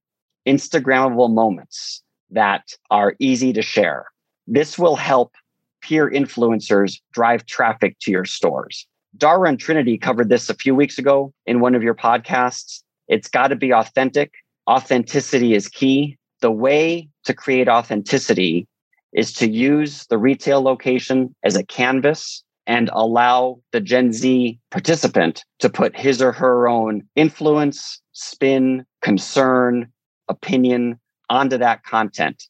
Instagrammable 0.47 1.33
moments 1.33 2.03
that 2.29 2.75
are 2.91 3.15
easy 3.17 3.51
to 3.51 3.63
share. 3.63 4.05
This 4.45 4.77
will 4.77 4.95
help 4.95 5.33
peer 5.81 6.09
influencers 6.09 6.99
drive 7.13 7.45
traffic 7.45 7.97
to 8.01 8.11
your 8.11 8.25
stores. 8.25 8.85
Dara 9.17 9.49
and 9.49 9.59
Trinity 9.59 9.97
covered 9.97 10.29
this 10.29 10.49
a 10.49 10.53
few 10.53 10.75
weeks 10.75 10.97
ago 10.97 11.33
in 11.45 11.59
one 11.59 11.75
of 11.75 11.83
your 11.83 11.95
podcasts. 11.95 12.83
It's 13.07 13.27
got 13.27 13.47
to 13.47 13.55
be 13.55 13.73
authentic. 13.73 14.31
Authenticity 14.69 15.55
is 15.55 15.67
key. 15.67 16.17
The 16.41 16.51
way 16.51 17.09
to 17.25 17.33
create 17.33 17.67
authenticity 17.67 18.67
is 19.13 19.33
to 19.33 19.49
use 19.49 20.05
the 20.07 20.17
retail 20.17 20.61
location 20.61 21.35
as 21.43 21.55
a 21.55 21.63
canvas 21.63 22.43
and 22.67 22.89
allow 22.93 23.59
the 23.71 23.81
Gen 23.81 24.13
Z 24.13 24.59
participant 24.69 25.43
to 25.57 25.69
put 25.69 25.97
his 25.97 26.21
or 26.21 26.31
her 26.31 26.67
own 26.67 27.01
influence, 27.15 27.99
spin, 28.13 28.85
concern, 29.01 29.91
opinion 30.27 30.99
onto 31.29 31.57
that 31.57 31.83
content 31.83 32.43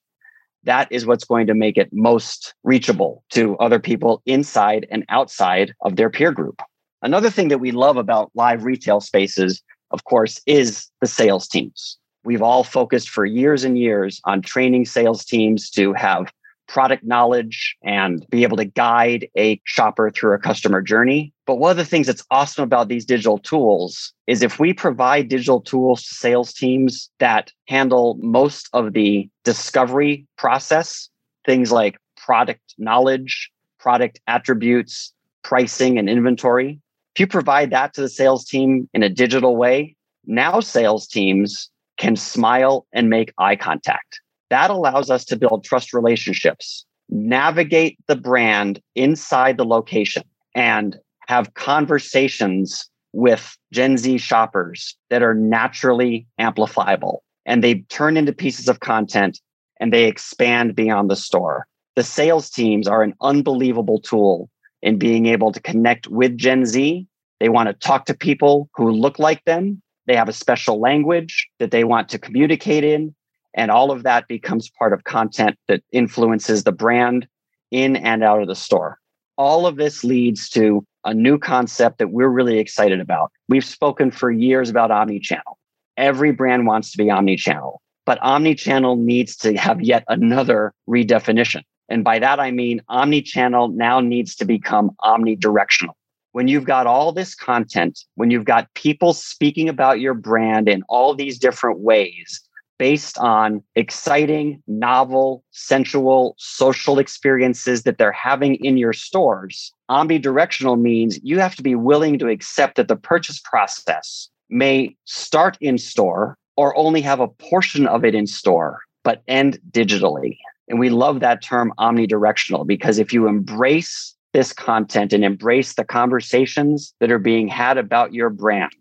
that 0.63 0.87
is 0.91 1.05
what's 1.05 1.23
going 1.25 1.47
to 1.47 1.53
make 1.53 1.77
it 1.77 1.89
most 1.91 2.53
reachable 2.63 3.23
to 3.29 3.57
other 3.57 3.79
people 3.79 4.21
inside 4.25 4.87
and 4.91 5.05
outside 5.09 5.73
of 5.81 5.95
their 5.95 6.09
peer 6.09 6.31
group. 6.31 6.61
Another 7.01 7.29
thing 7.29 7.47
that 7.47 7.59
we 7.59 7.71
love 7.71 7.97
about 7.97 8.31
live 8.35 8.63
retail 8.63 8.99
spaces, 8.99 9.61
of 9.91 10.03
course, 10.03 10.41
is 10.45 10.87
the 10.99 11.07
sales 11.07 11.47
teams. 11.47 11.97
We've 12.25 12.41
all 12.41 12.65
focused 12.65 13.09
for 13.09 13.25
years 13.25 13.63
and 13.63 13.77
years 13.77 14.19
on 14.25 14.41
training 14.41 14.85
sales 14.85 15.23
teams 15.23 15.69
to 15.71 15.93
have 15.93 16.31
product 16.69 17.03
knowledge 17.03 17.75
and 17.83 18.25
be 18.29 18.43
able 18.43 18.55
to 18.55 18.63
guide 18.63 19.27
a 19.35 19.59
shopper 19.65 20.09
through 20.11 20.33
a 20.33 20.39
customer 20.39 20.81
journey. 20.81 21.33
But 21.45 21.55
one 21.55 21.71
of 21.71 21.77
the 21.77 21.83
things 21.83 22.07
that's 22.07 22.23
awesome 22.29 22.63
about 22.63 22.87
these 22.87 23.05
digital 23.05 23.39
tools 23.39 24.13
is 24.27 24.43
if 24.43 24.59
we 24.59 24.71
provide 24.71 25.27
digital 25.27 25.59
tools 25.59 26.03
to 26.03 26.13
sales 26.13 26.53
teams 26.53 27.09
that 27.19 27.51
handle 27.67 28.17
most 28.21 28.69
of 28.73 28.93
the 28.93 29.27
discovery 29.43 30.27
process, 30.37 31.09
things 31.45 31.71
like 31.71 31.97
product 32.15 32.75
knowledge, 32.77 33.49
product 33.79 34.19
attributes, 34.27 35.11
pricing, 35.43 35.97
and 35.97 36.07
inventory. 36.07 36.79
If 37.15 37.19
you 37.19 37.27
provide 37.27 37.71
that 37.71 37.95
to 37.95 38.01
the 38.01 38.09
sales 38.09 38.45
team 38.45 38.87
in 38.93 39.01
a 39.01 39.09
digital 39.09 39.55
way, 39.55 39.95
now 40.25 40.59
sales 40.59 41.07
teams 41.07 41.71
can 41.97 42.15
smile 42.15 42.85
and 42.93 43.09
make 43.09 43.33
eye 43.39 43.55
contact 43.55 44.21
that 44.49 44.69
allows 44.69 45.09
us 45.09 45.25
to 45.25 45.35
build 45.35 45.63
trust 45.63 45.93
relationships, 45.93 46.85
navigate 47.09 47.97
the 48.07 48.15
brand 48.15 48.81
inside 48.95 49.57
the 49.57 49.65
location, 49.65 50.23
and 50.55 50.97
have 51.27 51.53
conversations 51.53 52.89
with 53.13 53.57
Gen 53.71 53.97
Z 53.97 54.17
shoppers 54.17 54.95
that 55.09 55.23
are 55.23 55.33
naturally 55.33 56.27
amplifiable. 56.37 57.23
And 57.45 57.63
they 57.63 57.75
turn 57.89 58.17
into 58.17 58.33
pieces 58.33 58.67
of 58.67 58.79
content 58.79 59.39
and 59.79 59.93
they 59.93 60.05
expand 60.05 60.75
beyond 60.75 61.09
the 61.09 61.15
store. 61.15 61.65
The 61.95 62.03
sales 62.03 62.49
teams 62.49 62.87
are 62.87 63.03
an 63.03 63.13
unbelievable 63.21 63.99
tool 63.99 64.49
in 64.81 64.97
being 64.97 65.25
able 65.25 65.51
to 65.51 65.59
connect 65.59 66.07
with 66.07 66.37
Gen 66.37 66.65
Z. 66.65 67.05
They 67.39 67.49
want 67.49 67.67
to 67.67 67.73
talk 67.73 68.05
to 68.05 68.13
people 68.13 68.69
who 68.75 68.91
look 68.91 69.19
like 69.19 69.43
them. 69.45 69.81
They 70.07 70.15
have 70.15 70.29
a 70.29 70.33
special 70.33 70.79
language 70.79 71.47
that 71.59 71.71
they 71.71 71.83
want 71.83 72.09
to 72.09 72.19
communicate 72.19 72.83
in. 72.83 73.15
And 73.55 73.71
all 73.71 73.91
of 73.91 74.03
that 74.03 74.27
becomes 74.27 74.69
part 74.69 74.93
of 74.93 75.03
content 75.03 75.57
that 75.67 75.83
influences 75.91 76.63
the 76.63 76.71
brand 76.71 77.27
in 77.71 77.95
and 77.95 78.23
out 78.23 78.41
of 78.41 78.47
the 78.47 78.55
store. 78.55 78.99
All 79.37 79.65
of 79.65 79.77
this 79.77 80.03
leads 80.03 80.49
to 80.49 80.85
a 81.05 81.13
new 81.13 81.39
concept 81.39 81.97
that 81.97 82.11
we're 82.11 82.27
really 82.27 82.59
excited 82.59 82.99
about. 82.99 83.31
We've 83.47 83.65
spoken 83.65 84.11
for 84.11 84.31
years 84.31 84.69
about 84.69 84.91
omni-channel. 84.91 85.57
Every 85.97 86.31
brand 86.31 86.67
wants 86.67 86.91
to 86.91 86.97
be 86.97 87.09
omni-channel, 87.09 87.81
but 88.05 88.21
omni-channel 88.21 88.97
needs 88.97 89.35
to 89.37 89.57
have 89.57 89.81
yet 89.81 90.03
another 90.07 90.73
redefinition. 90.89 91.61
And 91.87 92.03
by 92.03 92.19
that, 92.19 92.39
I 92.39 92.51
mean 92.51 92.81
omni-channel 92.89 93.69
now 93.69 93.99
needs 93.99 94.35
to 94.35 94.45
become 94.45 94.91
omnidirectional. 95.03 95.93
When 96.33 96.47
you've 96.47 96.65
got 96.65 96.85
all 96.85 97.11
this 97.11 97.33
content, 97.33 97.99
when 98.15 98.29
you've 98.29 98.45
got 98.45 98.71
people 98.75 99.13
speaking 99.13 99.67
about 99.67 99.99
your 99.99 100.13
brand 100.13 100.69
in 100.69 100.83
all 100.87 101.15
these 101.15 101.39
different 101.39 101.79
ways, 101.79 102.41
based 102.79 103.19
on 103.19 103.61
exciting, 103.75 104.63
novel, 104.65 105.43
sensual, 105.51 106.33
social 106.39 106.97
experiences 106.97 107.83
that 107.83 107.99
they're 107.99 108.11
having 108.11 108.55
in 108.55 108.77
your 108.77 108.93
stores. 108.93 109.71
Omnidirectional 109.91 110.79
means 110.79 111.19
you 111.21 111.39
have 111.39 111.55
to 111.57 111.61
be 111.61 111.75
willing 111.75 112.17
to 112.17 112.29
accept 112.29 112.77
that 112.77 112.87
the 112.87 112.95
purchase 112.95 113.39
process 113.39 114.29
may 114.49 114.95
start 115.05 115.57
in 115.61 115.77
store 115.77 116.37
or 116.55 116.75
only 116.75 117.01
have 117.01 117.19
a 117.19 117.27
portion 117.27 117.85
of 117.85 118.03
it 118.03 118.15
in 118.15 118.25
store, 118.25 118.79
but 119.03 119.21
end 119.27 119.59
digitally. 119.71 120.37
And 120.69 120.79
we 120.79 120.89
love 120.89 121.19
that 121.19 121.43
term 121.43 121.73
omnidirectional 121.79 122.65
because 122.65 122.97
if 122.97 123.11
you 123.11 123.27
embrace 123.27 124.15
this 124.33 124.53
content 124.53 125.11
and 125.11 125.25
embrace 125.25 125.73
the 125.73 125.83
conversations 125.83 126.93
that 126.99 127.11
are 127.11 127.19
being 127.19 127.47
had 127.47 127.77
about 127.77 128.13
your 128.13 128.29
brand 128.29 128.71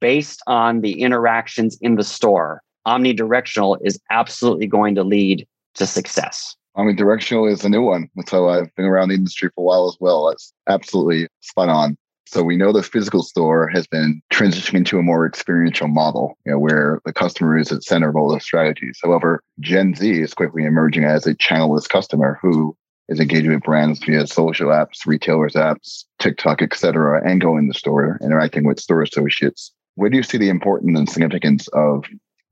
based 0.00 0.42
on 0.46 0.82
the 0.82 1.00
interactions 1.00 1.78
in 1.80 1.94
the 1.94 2.04
store, 2.04 2.60
omnidirectional 2.86 3.78
is 3.82 3.98
absolutely 4.10 4.66
going 4.66 4.94
to 4.94 5.04
lead 5.04 5.46
to 5.74 5.86
success. 5.86 6.56
Omnidirectional 6.76 7.50
is 7.50 7.64
a 7.64 7.68
new 7.68 7.82
one. 7.82 8.08
So 8.26 8.48
I've 8.48 8.74
been 8.74 8.86
around 8.86 9.08
the 9.08 9.14
industry 9.14 9.48
for 9.54 9.62
a 9.62 9.64
while 9.64 9.86
as 9.86 9.96
well. 10.00 10.28
That's 10.28 10.52
absolutely 10.68 11.28
spot 11.40 11.68
on. 11.68 11.96
So 12.26 12.42
we 12.42 12.56
know 12.56 12.72
the 12.72 12.82
physical 12.82 13.22
store 13.22 13.68
has 13.68 13.86
been 13.86 14.20
transitioning 14.32 14.84
to 14.86 14.98
a 14.98 15.02
more 15.02 15.26
experiential 15.26 15.88
model, 15.88 16.36
you 16.44 16.52
know, 16.52 16.58
where 16.58 17.00
the 17.04 17.12
customer 17.12 17.56
is 17.56 17.70
at 17.70 17.84
center 17.84 18.08
of 18.08 18.16
all 18.16 18.32
the 18.32 18.40
strategies. 18.40 18.98
However, 19.02 19.40
Gen 19.60 19.94
Z 19.94 20.20
is 20.20 20.34
quickly 20.34 20.64
emerging 20.64 21.04
as 21.04 21.26
a 21.26 21.34
channelless 21.34 21.88
customer 21.88 22.38
who 22.42 22.76
is 23.08 23.20
engaging 23.20 23.52
with 23.52 23.62
brands 23.62 24.02
via 24.02 24.26
social 24.26 24.68
apps, 24.68 25.06
retailers 25.06 25.52
apps, 25.52 26.04
TikTok, 26.18 26.62
etc., 26.62 27.20
and 27.24 27.40
go 27.40 27.56
in 27.56 27.68
the 27.68 27.74
store, 27.74 28.18
interacting 28.22 28.64
with 28.64 28.80
store 28.80 29.02
associates. 29.02 29.72
Where 29.96 30.10
do 30.10 30.16
you 30.16 30.22
see 30.22 30.38
the 30.38 30.48
importance 30.48 30.98
and 30.98 31.08
significance 31.08 31.68
of 31.68 32.04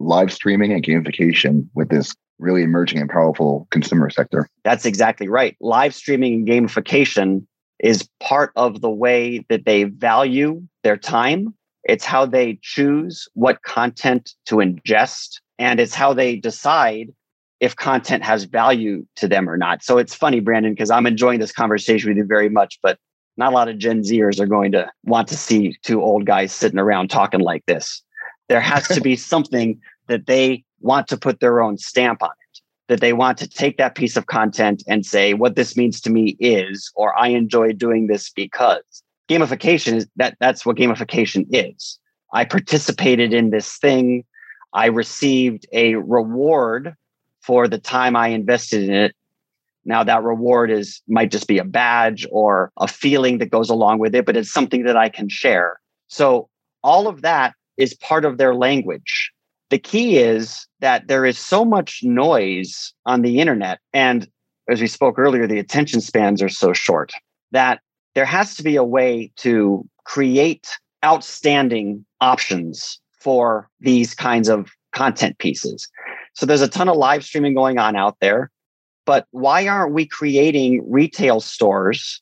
live 0.03 0.33
streaming 0.33 0.73
and 0.73 0.83
gamification 0.85 1.69
with 1.75 1.89
this 1.89 2.15
really 2.39 2.63
emerging 2.63 3.01
and 3.01 3.09
powerful 3.09 3.67
consumer 3.71 4.11
sector. 4.11 4.49
That's 4.65 4.85
exactly 4.85 5.29
right. 5.29 5.57
Live 5.61 5.95
streaming 5.95 6.35
and 6.35 6.49
gamification 6.49 7.47
is 7.79 8.09
part 8.21 8.53
of 8.57 8.81
the 8.81 8.91
way 8.91 9.45
that 9.49 9.65
they 9.65 9.85
value 9.85 10.63
their 10.83 10.97
time. 10.97 11.55
It's 11.85 12.05
how 12.05 12.27
they 12.27 12.59
choose 12.63 13.29
what 13.35 13.63
content 13.63 14.35
to 14.47 14.57
ingest, 14.57 15.41
and 15.59 15.81
it's 15.81 15.95
how 15.95 16.13
they 16.13 16.37
decide 16.37 17.13
if 17.61 17.77
content 17.77 18.25
has 18.25 18.45
value 18.45 19.07
to 19.17 19.29
them 19.29 19.49
or 19.49 19.57
not. 19.57 19.85
So 19.85 19.99
it's 19.99 20.15
funny, 20.15 20.41
Brandon, 20.41 20.73
because 20.73 20.91
I'm 20.91 21.07
enjoying 21.07 21.39
this 21.39 21.53
conversation 21.53 22.11
with 22.11 22.17
you 22.17 22.25
very 22.25 22.49
much, 22.49 22.79
but 22.83 22.99
not 23.37 23.53
a 23.53 23.55
lot 23.55 23.69
of 23.69 23.79
Gen 23.79 24.03
Zers 24.03 24.41
are 24.41 24.47
going 24.47 24.73
to 24.73 24.91
want 25.05 25.29
to 25.29 25.37
see 25.37 25.77
two 25.83 26.03
old 26.03 26.27
guys 26.27 26.53
sitting 26.53 26.79
around 26.79 27.09
talking 27.09 27.41
like 27.41 27.65
this. 27.67 28.03
There 28.49 28.61
has 28.61 28.87
to 28.89 29.01
be 29.01 29.17
something 29.33 29.81
that 30.13 30.27
they 30.27 30.63
want 30.81 31.09
to 31.09 31.17
put 31.17 31.41
their 31.41 31.63
own 31.63 31.79
stamp 31.79 32.23
on 32.23 32.29
it, 32.31 32.61
that 32.89 33.01
they 33.01 33.15
want 33.15 33.39
to 33.39 33.49
take 33.49 33.79
that 33.79 33.95
piece 33.95 34.15
of 34.15 34.27
content 34.27 34.83
and 34.87 35.07
say, 35.07 35.33
what 35.33 35.57
this 35.57 35.75
means 35.75 36.03
to 36.03 36.11
me 36.11 36.37
is, 36.39 36.93
or 36.95 37.19
I 37.19 37.29
enjoy 37.29 37.73
doing 37.73 38.07
this 38.07 38.31
because. 38.31 38.83
Gamification 39.31 39.95
is 39.95 40.07
that 40.17 40.37
that's 40.39 40.67
what 40.67 40.77
gamification 40.77 41.47
is. 41.51 41.99
I 42.35 42.45
participated 42.45 43.33
in 43.33 43.49
this 43.49 43.79
thing. 43.79 44.25
I 44.75 44.87
received 44.87 45.67
a 45.73 45.95
reward 45.95 46.95
for 47.41 47.69
the 47.69 47.79
time 47.79 48.15
I 48.15 48.29
invested 48.29 48.83
in 48.83 48.95
it. 48.95 49.15
Now 49.87 50.05
that 50.05 50.23
reward 50.23 50.71
is 50.71 51.01
might 51.09 51.31
just 51.31 51.49
be 51.49 51.59
a 51.59 51.65
badge 51.65 52.27
or 52.31 52.71
a 52.77 52.87
feeling 52.87 53.39
that 53.39 53.51
goes 53.51 53.71
along 53.71 53.99
with 53.99 54.15
it, 54.15 54.27
but 54.27 54.37
it's 54.37 54.53
something 54.53 54.85
that 54.85 54.97
I 54.97 55.09
can 55.09 55.31
share. 55.31 55.81
So 56.09 56.51
all 56.83 57.09
of 57.09 57.23
that 57.23 57.55
is 57.79 57.95
part 57.95 58.25
of 58.27 58.37
their 58.37 58.55
language. 58.55 59.32
The 59.73 59.79
key 59.79 60.19
is 60.19 60.67
that 60.81 61.09
there 61.09 61.25
is 61.25 61.39
so 61.39 61.65
much 61.65 62.01
noise 62.03 62.93
on 63.07 63.23
the 63.23 63.41
internet. 63.41 63.79
And 63.95 64.29
as 64.69 64.83
we 64.83 64.87
spoke 64.87 65.19
earlier, 65.19 65.47
the 65.47 65.59
attention 65.59 66.03
spans 66.03 66.43
are 66.43 66.51
so 66.51 66.75
short 66.75 67.11
that 67.53 67.81
there 68.15 68.27
has 68.27 68.55
to 68.57 68.63
be 68.63 68.77
a 68.77 68.85
way 68.85 69.33
to 69.37 69.89
create 70.05 70.69
outstanding 71.03 72.05
options 72.21 73.01
for 73.19 73.67
these 73.81 74.15
kinds 74.15 74.51
of 74.51 74.71
content 74.93 75.39
pieces. 75.39 75.89
So 76.35 76.45
there's 76.45 76.61
a 76.61 76.69
ton 76.69 76.91
of 76.91 76.99
live 76.99 77.25
streaming 77.25 77.55
going 77.55 77.79
on 77.79 77.97
out 77.97 78.19
there. 78.21 78.51
But 79.07 79.27
why 79.31 79.67
aren't 79.67 79.95
we 79.95 80.05
creating 80.05 80.85
retail 80.87 81.41
stores 81.41 82.21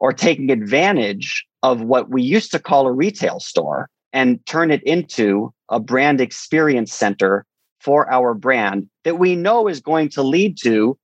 or 0.00 0.12
taking 0.12 0.50
advantage 0.50 1.46
of 1.62 1.82
what 1.82 2.10
we 2.10 2.22
used 2.22 2.50
to 2.50 2.58
call 2.58 2.88
a 2.88 2.92
retail 2.92 3.38
store 3.38 3.88
and 4.12 4.44
turn 4.46 4.72
it 4.72 4.82
into 4.82 5.54
a 5.70 5.80
brand 5.80 6.20
experience 6.20 6.92
center 6.92 7.46
for 7.80 8.10
our 8.12 8.34
brand 8.34 8.88
that 9.04 9.18
we 9.18 9.34
know 9.34 9.68
is 9.68 9.80
going 9.80 10.08
to 10.10 10.22
lead 10.22 10.58
to 10.62 10.98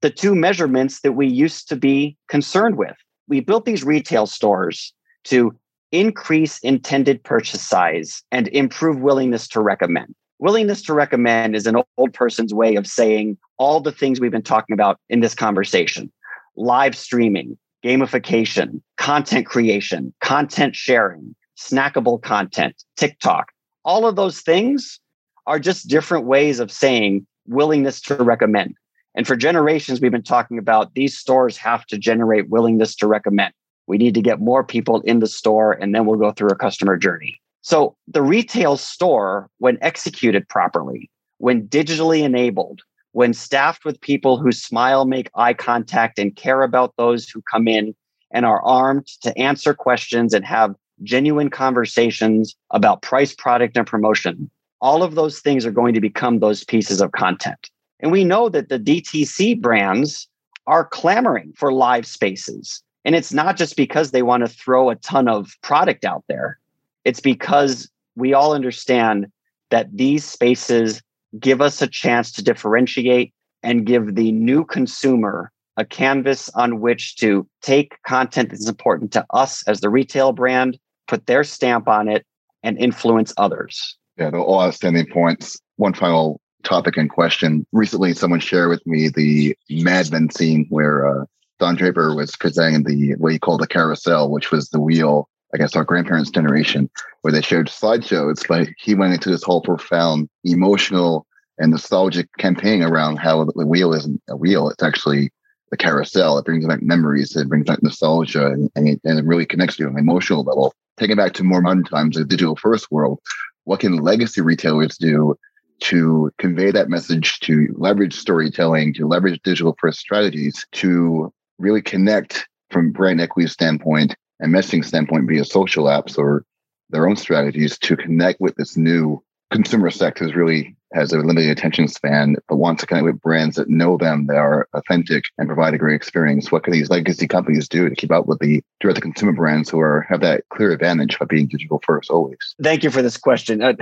the 0.00 0.10
two 0.10 0.34
measurements 0.34 1.00
that 1.00 1.12
we 1.12 1.26
used 1.26 1.68
to 1.68 1.76
be 1.76 2.16
concerned 2.28 2.76
with. 2.76 2.96
We 3.28 3.40
built 3.40 3.64
these 3.64 3.84
retail 3.84 4.26
stores 4.26 4.92
to 5.24 5.56
increase 5.92 6.58
intended 6.60 7.22
purchase 7.22 7.66
size 7.66 8.22
and 8.32 8.48
improve 8.48 9.00
willingness 9.00 9.46
to 9.48 9.60
recommend. 9.60 10.14
Willingness 10.38 10.82
to 10.82 10.94
recommend 10.94 11.54
is 11.54 11.66
an 11.66 11.76
old 11.96 12.12
person's 12.12 12.52
way 12.52 12.74
of 12.74 12.86
saying 12.86 13.38
all 13.58 13.80
the 13.80 13.92
things 13.92 14.20
we've 14.20 14.32
been 14.32 14.42
talking 14.42 14.74
about 14.74 14.98
in 15.08 15.20
this 15.20 15.34
conversation 15.34 16.10
live 16.56 16.94
streaming, 16.96 17.56
gamification, 17.84 18.82
content 18.96 19.46
creation, 19.46 20.12
content 20.20 20.74
sharing, 20.76 21.34
snackable 21.56 22.20
content, 22.20 22.84
TikTok. 22.96 23.52
All 23.84 24.06
of 24.06 24.16
those 24.16 24.40
things 24.40 25.00
are 25.46 25.58
just 25.58 25.88
different 25.88 26.26
ways 26.26 26.60
of 26.60 26.70
saying 26.70 27.26
willingness 27.46 28.00
to 28.02 28.16
recommend. 28.16 28.74
And 29.14 29.26
for 29.26 29.36
generations, 29.36 30.00
we've 30.00 30.12
been 30.12 30.22
talking 30.22 30.58
about 30.58 30.94
these 30.94 31.16
stores 31.16 31.56
have 31.58 31.84
to 31.86 31.98
generate 31.98 32.48
willingness 32.48 32.94
to 32.96 33.06
recommend. 33.06 33.52
We 33.86 33.98
need 33.98 34.14
to 34.14 34.22
get 34.22 34.40
more 34.40 34.64
people 34.64 35.00
in 35.02 35.18
the 35.18 35.26
store, 35.26 35.72
and 35.72 35.94
then 35.94 36.06
we'll 36.06 36.18
go 36.18 36.32
through 36.32 36.50
a 36.50 36.56
customer 36.56 36.96
journey. 36.96 37.40
So, 37.60 37.96
the 38.08 38.22
retail 38.22 38.76
store, 38.76 39.48
when 39.58 39.78
executed 39.82 40.48
properly, 40.48 41.10
when 41.38 41.68
digitally 41.68 42.22
enabled, 42.22 42.80
when 43.12 43.34
staffed 43.34 43.84
with 43.84 44.00
people 44.00 44.38
who 44.38 44.52
smile, 44.52 45.04
make 45.04 45.30
eye 45.34 45.54
contact, 45.54 46.18
and 46.18 46.34
care 46.34 46.62
about 46.62 46.94
those 46.96 47.28
who 47.28 47.42
come 47.50 47.68
in 47.68 47.94
and 48.32 48.46
are 48.46 48.62
armed 48.62 49.06
to 49.20 49.36
answer 49.36 49.74
questions 49.74 50.32
and 50.32 50.44
have 50.44 50.74
genuine 51.02 51.50
conversations 51.50 52.54
about 52.70 53.02
price, 53.02 53.34
product, 53.34 53.76
and 53.76 53.86
promotion, 53.86 54.50
all 54.80 55.02
of 55.02 55.14
those 55.14 55.40
things 55.40 55.64
are 55.64 55.70
going 55.70 55.94
to 55.94 56.00
become 56.00 56.38
those 56.38 56.64
pieces 56.64 57.00
of 57.00 57.12
content. 57.12 57.70
And 58.00 58.10
we 58.10 58.24
know 58.24 58.48
that 58.48 58.68
the 58.68 58.78
DTC 58.78 59.60
brands 59.60 60.28
are 60.66 60.84
clamoring 60.84 61.52
for 61.56 61.72
live 61.72 62.06
spaces. 62.06 62.82
And 63.04 63.14
it's 63.14 63.32
not 63.32 63.56
just 63.56 63.76
because 63.76 64.10
they 64.10 64.22
want 64.22 64.44
to 64.44 64.52
throw 64.52 64.90
a 64.90 64.96
ton 64.96 65.28
of 65.28 65.56
product 65.62 66.04
out 66.04 66.24
there, 66.28 66.58
it's 67.04 67.20
because 67.20 67.90
we 68.16 68.34
all 68.34 68.54
understand 68.54 69.26
that 69.70 69.96
these 69.96 70.24
spaces 70.24 71.02
give 71.38 71.60
us 71.60 71.80
a 71.80 71.86
chance 71.86 72.30
to 72.32 72.42
differentiate 72.42 73.32
and 73.62 73.86
give 73.86 74.14
the 74.14 74.32
new 74.32 74.64
consumer 74.64 75.50
a 75.76 75.84
canvas 75.84 76.50
on 76.50 76.80
which 76.80 77.16
to 77.16 77.46
take 77.62 77.96
content 78.02 78.50
that's 78.50 78.68
important 78.68 79.12
to 79.12 79.24
us 79.30 79.66
as 79.66 79.80
the 79.80 79.88
retail 79.88 80.32
brand 80.32 80.78
put 81.12 81.26
their 81.26 81.44
stamp 81.44 81.88
on 81.88 82.08
it 82.08 82.24
and 82.62 82.78
influence 82.78 83.34
others. 83.36 83.98
Yeah, 84.16 84.30
they're 84.30 84.40
all 84.40 84.62
outstanding 84.62 85.06
points. 85.12 85.60
One 85.76 85.92
final 85.92 86.40
topic 86.62 86.96
in 86.96 87.10
question. 87.10 87.66
Recently, 87.72 88.14
someone 88.14 88.40
shared 88.40 88.70
with 88.70 88.86
me 88.86 89.10
the 89.10 89.54
Mad 89.68 90.10
Men 90.10 90.30
scene 90.30 90.64
where 90.70 91.06
uh, 91.06 91.26
Don 91.58 91.76
Draper 91.76 92.14
was 92.14 92.34
presenting 92.34 92.84
the 92.84 93.14
what 93.16 93.32
he 93.32 93.38
called 93.38 93.60
the 93.60 93.66
carousel, 93.66 94.30
which 94.30 94.50
was 94.50 94.70
the 94.70 94.80
wheel, 94.80 95.28
I 95.52 95.58
guess 95.58 95.76
our 95.76 95.84
grandparents' 95.84 96.30
generation, 96.30 96.88
where 97.20 97.32
they 97.32 97.42
showed 97.42 97.66
slideshows, 97.66 98.48
but 98.48 98.68
he 98.78 98.94
went 98.94 99.12
into 99.12 99.28
this 99.28 99.42
whole 99.42 99.60
profound 99.60 100.30
emotional 100.44 101.26
and 101.58 101.72
nostalgic 101.72 102.26
campaign 102.38 102.82
around 102.82 103.18
how 103.18 103.44
the 103.44 103.66
wheel 103.66 103.92
isn't 103.92 104.22
a 104.30 104.36
wheel. 104.36 104.70
It's 104.70 104.82
actually 104.82 105.30
the 105.70 105.76
carousel. 105.76 106.38
It 106.38 106.46
brings 106.46 106.66
back 106.66 106.80
memories. 106.80 107.36
It 107.36 107.48
brings 107.48 107.66
back 107.66 107.82
nostalgia, 107.82 108.46
and, 108.46 108.70
and, 108.76 108.88
it, 108.88 109.00
and 109.04 109.18
it 109.18 109.26
really 109.26 109.44
connects 109.44 109.78
you 109.78 109.86
on 109.86 109.92
an 109.92 109.98
emotional 109.98 110.42
level. 110.42 110.72
Taking 110.98 111.16
back 111.16 111.32
to 111.34 111.44
more 111.44 111.62
modern 111.62 111.84
times, 111.84 112.16
a 112.16 112.24
digital 112.24 112.56
first 112.56 112.90
world, 112.90 113.20
what 113.64 113.80
can 113.80 113.96
legacy 113.96 114.40
retailers 114.40 114.96
do 114.98 115.36
to 115.80 116.30
convey 116.38 116.70
that 116.70 116.88
message, 116.88 117.40
to 117.40 117.74
leverage 117.76 118.14
storytelling, 118.14 118.94
to 118.94 119.06
leverage 119.06 119.40
digital 119.42 119.76
first 119.80 119.98
strategies, 119.98 120.64
to 120.72 121.32
really 121.58 121.82
connect 121.82 122.46
from 122.70 122.92
brand 122.92 123.20
equity 123.20 123.48
standpoint 123.48 124.14
and 124.40 124.52
messaging 124.52 124.84
standpoint 124.84 125.28
via 125.28 125.44
social 125.44 125.84
apps 125.84 126.18
or 126.18 126.44
their 126.90 127.08
own 127.08 127.16
strategies 127.16 127.78
to 127.78 127.96
connect 127.96 128.40
with 128.40 128.54
this 128.56 128.76
new 128.76 129.22
consumer 129.50 129.90
sector 129.90 130.24
is 130.24 130.34
really 130.34 130.76
has 130.94 131.12
a 131.12 131.18
limited 131.18 131.50
attention 131.50 131.88
span 131.88 132.36
but 132.48 132.56
wants 132.56 132.80
to 132.80 132.86
connect 132.86 133.04
with 133.04 133.20
brands 133.20 133.56
that 133.56 133.68
know 133.68 133.96
them 133.96 134.26
that 134.26 134.36
are 134.36 134.68
authentic 134.74 135.24
and 135.38 135.48
provide 135.48 135.74
a 135.74 135.78
great 135.78 135.94
experience 135.94 136.50
what 136.50 136.64
can 136.64 136.72
these 136.72 136.90
legacy 136.90 137.26
companies 137.26 137.68
do 137.68 137.88
to 137.88 137.94
keep 137.94 138.10
up 138.10 138.26
with 138.26 138.38
the 138.40 138.62
direct 138.80 138.96
to 138.96 139.02
consumer 139.02 139.32
brands 139.32 139.70
who 139.70 139.80
are 139.80 140.06
have 140.08 140.20
that 140.20 140.44
clear 140.50 140.72
advantage 140.72 141.16
of 141.20 141.28
being 141.28 141.46
digital 141.46 141.80
first 141.84 142.10
always 142.10 142.54
thank 142.62 142.82
you 142.82 142.90
for 142.90 143.02
this 143.02 143.16
question 143.16 143.62
uh, 143.62 143.74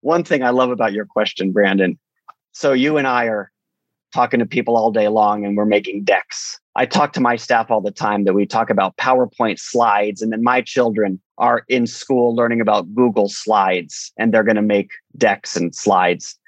one 0.00 0.24
thing 0.24 0.42
i 0.42 0.50
love 0.50 0.70
about 0.70 0.92
your 0.92 1.06
question 1.06 1.52
brandon 1.52 1.98
so 2.52 2.72
you 2.72 2.96
and 2.96 3.06
i 3.06 3.24
are 3.26 3.50
talking 4.14 4.38
to 4.38 4.46
people 4.46 4.76
all 4.76 4.92
day 4.92 5.08
long 5.08 5.44
and 5.44 5.56
we're 5.56 5.64
making 5.64 6.04
decks. 6.04 6.60
I 6.76 6.86
talk 6.86 7.12
to 7.14 7.20
my 7.20 7.34
staff 7.34 7.70
all 7.70 7.80
the 7.80 7.90
time 7.90 8.24
that 8.24 8.32
we 8.32 8.46
talk 8.46 8.70
about 8.70 8.96
PowerPoint 8.96 9.58
slides, 9.58 10.22
and 10.22 10.32
then 10.32 10.42
my 10.42 10.62
children 10.62 11.20
are 11.38 11.64
in 11.68 11.86
school 11.88 12.34
learning 12.34 12.60
about 12.60 12.94
Google 12.94 13.28
Slides 13.28 14.12
and 14.16 14.32
they're 14.32 14.44
going 14.44 14.56
to 14.56 14.62
make 14.62 14.92
decks 15.16 15.56
and 15.56 15.74
slides. 15.74 16.38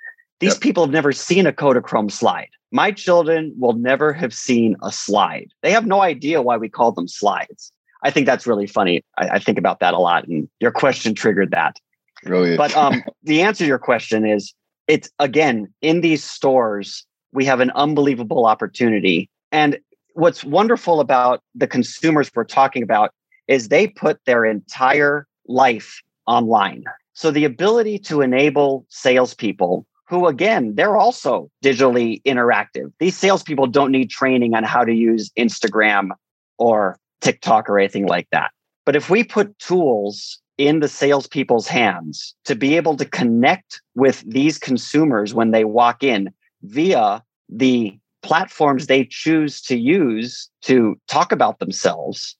These 0.41 0.55
yep. 0.55 0.61
people 0.61 0.85
have 0.85 0.93
never 0.93 1.13
seen 1.13 1.47
a 1.47 1.53
Kodachrome 1.53 2.11
slide. 2.11 2.49
My 2.73 2.93
children 2.93 3.55
will 3.59 3.73
never 3.73 4.13
have 4.13 4.35
seen 4.35 4.77
a 4.83 4.93
slide. 4.93 5.49
They 5.63 5.71
have 5.71 5.87
no 5.87 6.03
idea 6.03 6.43
why 6.43 6.57
we 6.57 6.69
call 6.69 6.93
them 6.93 7.09
slides. 7.09 7.73
I 8.03 8.11
think 8.11 8.27
that's 8.27 8.47
really 8.47 8.67
funny. 8.67 9.03
I, 9.19 9.29
I 9.29 9.39
think 9.39 9.59
about 9.59 9.81
that 9.81 9.95
a 9.95 9.99
lot, 9.99 10.27
and 10.27 10.49
your 10.61 10.73
question 10.73 11.15
triggered 11.15 11.53
that. 11.53 11.77
Brilliant. 12.23 12.59
But 12.59 12.77
um, 12.77 13.03
the 13.23 13.43
answer 13.43 13.65
to 13.65 13.69
your 13.69 13.79
question 13.79 14.27
is 14.27 14.53
it's 14.87 15.09
again 15.19 15.73
in 15.81 16.01
these 16.01 16.23
stores 16.23 17.07
we 17.33 17.45
have 17.45 17.61
an 17.61 17.71
unbelievable 17.73 18.47
opportunity. 18.47 19.29
And 19.53 19.79
what's 20.15 20.43
wonderful 20.43 21.01
about 21.01 21.43
the 21.55 21.67
consumers 21.67 22.31
we're 22.35 22.45
talking 22.45 22.83
about 22.83 23.13
is 23.47 23.69
they 23.69 23.87
put 23.87 24.19
their 24.25 24.45
entire 24.45 25.27
life 25.47 26.01
online. 26.27 26.85
So 27.13 27.31
the 27.31 27.45
ability 27.45 27.99
to 28.01 28.23
enable 28.23 28.87
salespeople 28.89 29.87
who, 30.09 30.27
again, 30.27 30.75
they're 30.75 30.97
also 30.97 31.51
digitally 31.65 32.23
interactive. 32.23 32.93
These 32.99 33.17
salespeople 33.17 33.67
don't 33.67 33.93
need 33.93 34.11
training 34.11 34.55
on 34.55 34.65
how 34.65 34.85
to 34.85 34.93
use 34.93 35.31
Instagram 35.39 36.11
or 36.59 36.99
TikTok 37.21 37.69
or 37.69 37.79
anything 37.79 38.07
like 38.07 38.29
that. 38.31 38.51
But 38.85 38.97
if 38.97 39.11
we 39.11 39.25
put 39.25 39.59
tools 39.59 40.41
in 40.59 40.81
the 40.81 40.89
salespeople's 40.89 41.67
hands 41.67 42.35
to 42.45 42.55
be 42.55 42.77
able 42.77 42.97
to 42.97 43.05
connect 43.05 43.83
with 43.95 44.23
these 44.27 44.59
consumers 44.59 45.35
when 45.35 45.51
they 45.51 45.65
walk 45.65 46.03
in 46.03 46.33
via 46.63 47.23
the 47.49 47.99
platforms 48.23 48.87
they 48.87 49.05
choose 49.05 49.61
to 49.63 49.77
use 49.77 50.49
to 50.63 50.99
talk 51.09 51.33
about 51.33 51.59
themselves, 51.59 52.37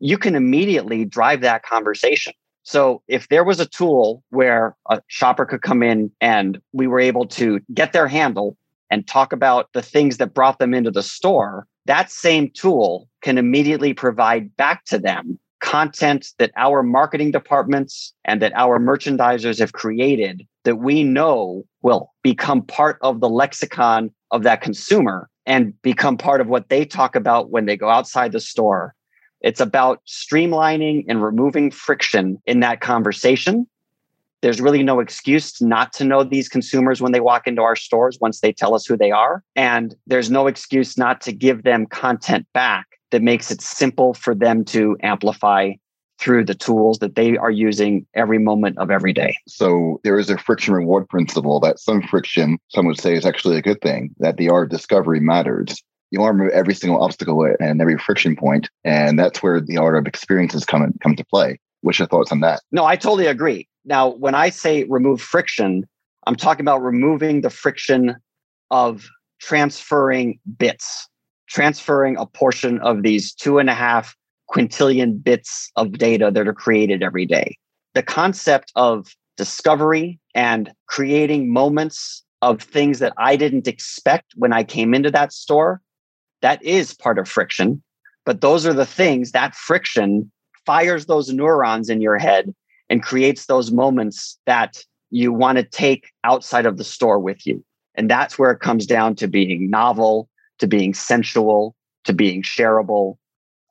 you 0.00 0.18
can 0.18 0.34
immediately 0.34 1.04
drive 1.04 1.42
that 1.42 1.62
conversation. 1.62 2.32
So 2.70 3.02
if 3.08 3.26
there 3.30 3.42
was 3.42 3.58
a 3.58 3.66
tool 3.66 4.22
where 4.30 4.76
a 4.88 5.02
shopper 5.08 5.44
could 5.44 5.60
come 5.60 5.82
in 5.82 6.08
and 6.20 6.62
we 6.72 6.86
were 6.86 7.00
able 7.00 7.26
to 7.26 7.58
get 7.74 7.92
their 7.92 8.06
handle 8.06 8.56
and 8.92 9.08
talk 9.08 9.32
about 9.32 9.72
the 9.72 9.82
things 9.82 10.18
that 10.18 10.34
brought 10.34 10.60
them 10.60 10.72
into 10.72 10.92
the 10.92 11.02
store, 11.02 11.66
that 11.86 12.12
same 12.12 12.48
tool 12.50 13.08
can 13.22 13.38
immediately 13.38 13.92
provide 13.92 14.56
back 14.56 14.84
to 14.84 14.98
them 15.00 15.36
content 15.58 16.28
that 16.38 16.52
our 16.56 16.84
marketing 16.84 17.32
departments 17.32 18.14
and 18.24 18.40
that 18.40 18.52
our 18.54 18.78
merchandisers 18.78 19.58
have 19.58 19.72
created 19.72 20.46
that 20.62 20.76
we 20.76 21.02
know 21.02 21.64
will 21.82 22.12
become 22.22 22.62
part 22.62 22.98
of 23.02 23.18
the 23.18 23.28
lexicon 23.28 24.12
of 24.30 24.44
that 24.44 24.60
consumer 24.60 25.28
and 25.44 25.74
become 25.82 26.16
part 26.16 26.40
of 26.40 26.46
what 26.46 26.68
they 26.68 26.84
talk 26.84 27.16
about 27.16 27.50
when 27.50 27.66
they 27.66 27.76
go 27.76 27.88
outside 27.88 28.30
the 28.30 28.38
store. 28.38 28.94
It's 29.40 29.60
about 29.60 30.00
streamlining 30.06 31.04
and 31.08 31.22
removing 31.22 31.70
friction 31.70 32.40
in 32.46 32.60
that 32.60 32.80
conversation. 32.80 33.66
There's 34.42 34.60
really 34.60 34.82
no 34.82 35.00
excuse 35.00 35.60
not 35.60 35.92
to 35.94 36.04
know 36.04 36.24
these 36.24 36.48
consumers 36.48 37.02
when 37.02 37.12
they 37.12 37.20
walk 37.20 37.46
into 37.46 37.62
our 37.62 37.76
stores 37.76 38.18
once 38.20 38.40
they 38.40 38.52
tell 38.52 38.74
us 38.74 38.86
who 38.86 38.96
they 38.96 39.10
are. 39.10 39.42
And 39.54 39.94
there's 40.06 40.30
no 40.30 40.46
excuse 40.46 40.96
not 40.96 41.20
to 41.22 41.32
give 41.32 41.62
them 41.62 41.86
content 41.86 42.46
back 42.54 42.86
that 43.10 43.22
makes 43.22 43.50
it 43.50 43.60
simple 43.60 44.14
for 44.14 44.34
them 44.34 44.64
to 44.66 44.96
amplify 45.02 45.72
through 46.18 46.44
the 46.44 46.54
tools 46.54 46.98
that 46.98 47.14
they 47.14 47.36
are 47.38 47.50
using 47.50 48.06
every 48.14 48.38
moment 48.38 48.76
of 48.78 48.90
every 48.90 49.12
day. 49.12 49.34
So 49.48 50.00
there 50.04 50.18
is 50.18 50.28
a 50.28 50.36
friction 50.36 50.74
reward 50.74 51.08
principle 51.08 51.60
that 51.60 51.78
some 51.78 52.02
friction, 52.02 52.58
some 52.68 52.86
would 52.86 53.00
say, 53.00 53.14
is 53.14 53.24
actually 53.24 53.56
a 53.56 53.62
good 53.62 53.80
thing, 53.80 54.14
that 54.18 54.36
the 54.36 54.50
art 54.50 54.64
of 54.64 54.70
discovery 54.70 55.20
matters. 55.20 55.82
You 56.10 56.20
want 56.20 56.34
to 56.34 56.38
remove 56.38 56.52
every 56.52 56.74
single 56.74 57.02
obstacle 57.02 57.44
and 57.60 57.80
every 57.80 57.96
friction 57.98 58.36
point, 58.36 58.68
and 58.84 59.18
that's 59.18 59.42
where 59.42 59.60
the 59.60 59.76
art 59.76 59.96
of 59.96 60.06
experiences 60.06 60.64
come, 60.64 60.92
come 61.02 61.16
to 61.16 61.24
play. 61.24 61.58
What's 61.82 61.98
your 61.98 62.08
thoughts 62.08 62.32
on 62.32 62.40
that? 62.40 62.60
No, 62.72 62.84
I 62.84 62.96
totally 62.96 63.26
agree. 63.26 63.68
Now, 63.84 64.08
when 64.08 64.34
I 64.34 64.50
say 64.50 64.84
remove 64.84 65.20
friction, 65.20 65.86
I'm 66.26 66.36
talking 66.36 66.62
about 66.62 66.82
removing 66.82 67.40
the 67.40 67.50
friction 67.50 68.16
of 68.70 69.08
transferring 69.40 70.38
bits, 70.58 71.08
transferring 71.48 72.16
a 72.18 72.26
portion 72.26 72.78
of 72.80 73.02
these 73.02 73.32
two 73.32 73.58
and 73.58 73.70
a 73.70 73.74
half 73.74 74.14
quintillion 74.52 75.22
bits 75.22 75.70
of 75.76 75.92
data 75.92 76.30
that 76.32 76.46
are 76.46 76.52
created 76.52 77.02
every 77.02 77.24
day. 77.24 77.56
The 77.94 78.02
concept 78.02 78.72
of 78.76 79.14
discovery 79.36 80.18
and 80.34 80.72
creating 80.86 81.52
moments 81.52 82.24
of 82.42 82.60
things 82.60 82.98
that 82.98 83.12
I 83.16 83.36
didn't 83.36 83.68
expect 83.68 84.32
when 84.36 84.52
I 84.52 84.64
came 84.64 84.92
into 84.92 85.10
that 85.12 85.32
store, 85.32 85.80
that 86.42 86.62
is 86.62 86.94
part 86.94 87.18
of 87.18 87.28
friction. 87.28 87.82
But 88.24 88.40
those 88.40 88.66
are 88.66 88.72
the 88.72 88.86
things 88.86 89.32
that 89.32 89.54
friction 89.54 90.30
fires 90.66 91.06
those 91.06 91.32
neurons 91.32 91.88
in 91.88 92.00
your 92.00 92.18
head 92.18 92.54
and 92.88 93.02
creates 93.02 93.46
those 93.46 93.72
moments 93.72 94.38
that 94.46 94.84
you 95.10 95.32
want 95.32 95.58
to 95.58 95.64
take 95.64 96.10
outside 96.24 96.66
of 96.66 96.76
the 96.76 96.84
store 96.84 97.18
with 97.18 97.46
you. 97.46 97.64
And 97.94 98.10
that's 98.10 98.38
where 98.38 98.52
it 98.52 98.60
comes 98.60 98.86
down 98.86 99.16
to 99.16 99.28
being 99.28 99.70
novel, 99.70 100.28
to 100.58 100.66
being 100.66 100.94
sensual, 100.94 101.74
to 102.04 102.12
being 102.12 102.42
shareable, 102.42 103.16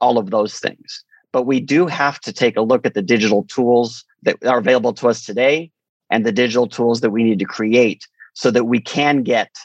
all 0.01 0.17
of 0.17 0.31
those 0.31 0.59
things. 0.59 1.03
But 1.31 1.43
we 1.43 1.59
do 1.59 1.87
have 1.87 2.19
to 2.21 2.33
take 2.33 2.57
a 2.57 2.61
look 2.61 2.85
at 2.85 2.95
the 2.95 3.01
digital 3.01 3.43
tools 3.43 4.03
that 4.23 4.43
are 4.45 4.57
available 4.57 4.93
to 4.93 5.07
us 5.07 5.25
today 5.25 5.71
and 6.09 6.25
the 6.25 6.31
digital 6.31 6.67
tools 6.67 7.01
that 7.01 7.11
we 7.11 7.23
need 7.23 7.39
to 7.39 7.45
create 7.45 8.07
so 8.33 8.51
that 8.51 8.65
we 8.65 8.79
can 8.81 9.23
get 9.23 9.55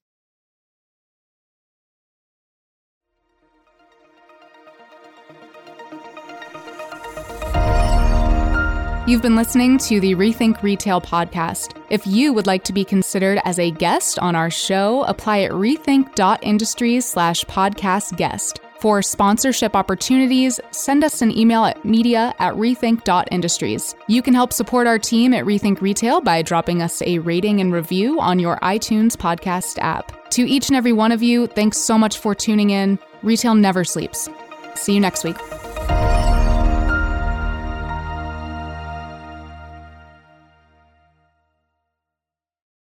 You've 9.07 9.21
been 9.21 9.35
listening 9.35 9.77
to 9.79 9.99
the 9.99 10.15
Rethink 10.15 10.63
Retail 10.63 10.99
podcast. 10.99 11.79
If 11.91 12.07
you 12.07 12.33
would 12.33 12.47
like 12.47 12.63
to 12.63 12.73
be 12.73 12.83
considered 12.83 13.39
as 13.45 13.59
a 13.59 13.69
guest 13.69 14.17
on 14.17 14.33
our 14.33 14.49
show, 14.49 15.03
apply 15.03 15.41
at 15.41 15.51
rethink.industries 15.51 17.05
slash 17.05 17.45
podcast 17.45 18.17
guest. 18.17 18.61
For 18.79 19.01
sponsorship 19.01 19.75
opportunities, 19.75 20.59
send 20.71 21.03
us 21.03 21.21
an 21.21 21.35
email 21.35 21.65
at 21.65 21.83
media 21.85 22.33
at 22.39 22.53
rethink.industries. 22.55 23.95
You 24.07 24.21
can 24.21 24.33
help 24.33 24.51
support 24.51 24.85
our 24.85 24.99
team 24.99 25.33
at 25.33 25.45
Rethink 25.45 25.81
Retail 25.81 26.21
by 26.21 26.41
dropping 26.41 26.81
us 26.81 27.01
a 27.01 27.19
rating 27.19 27.61
and 27.61 27.71
review 27.73 28.19
on 28.19 28.37
your 28.37 28.57
iTunes 28.59 29.15
podcast 29.15 29.77
app. 29.79 30.29
To 30.31 30.47
each 30.47 30.67
and 30.67 30.75
every 30.75 30.93
one 30.93 31.11
of 31.11 31.23
you, 31.23 31.47
thanks 31.47 31.77
so 31.77 31.97
much 31.97 32.17
for 32.17 32.35
tuning 32.35 32.71
in. 32.71 32.99
Retail 33.23 33.55
never 33.55 33.83
sleeps. 33.83 34.29
See 34.75 34.93
you 34.93 34.99
next 34.99 35.23
week. 35.23 35.37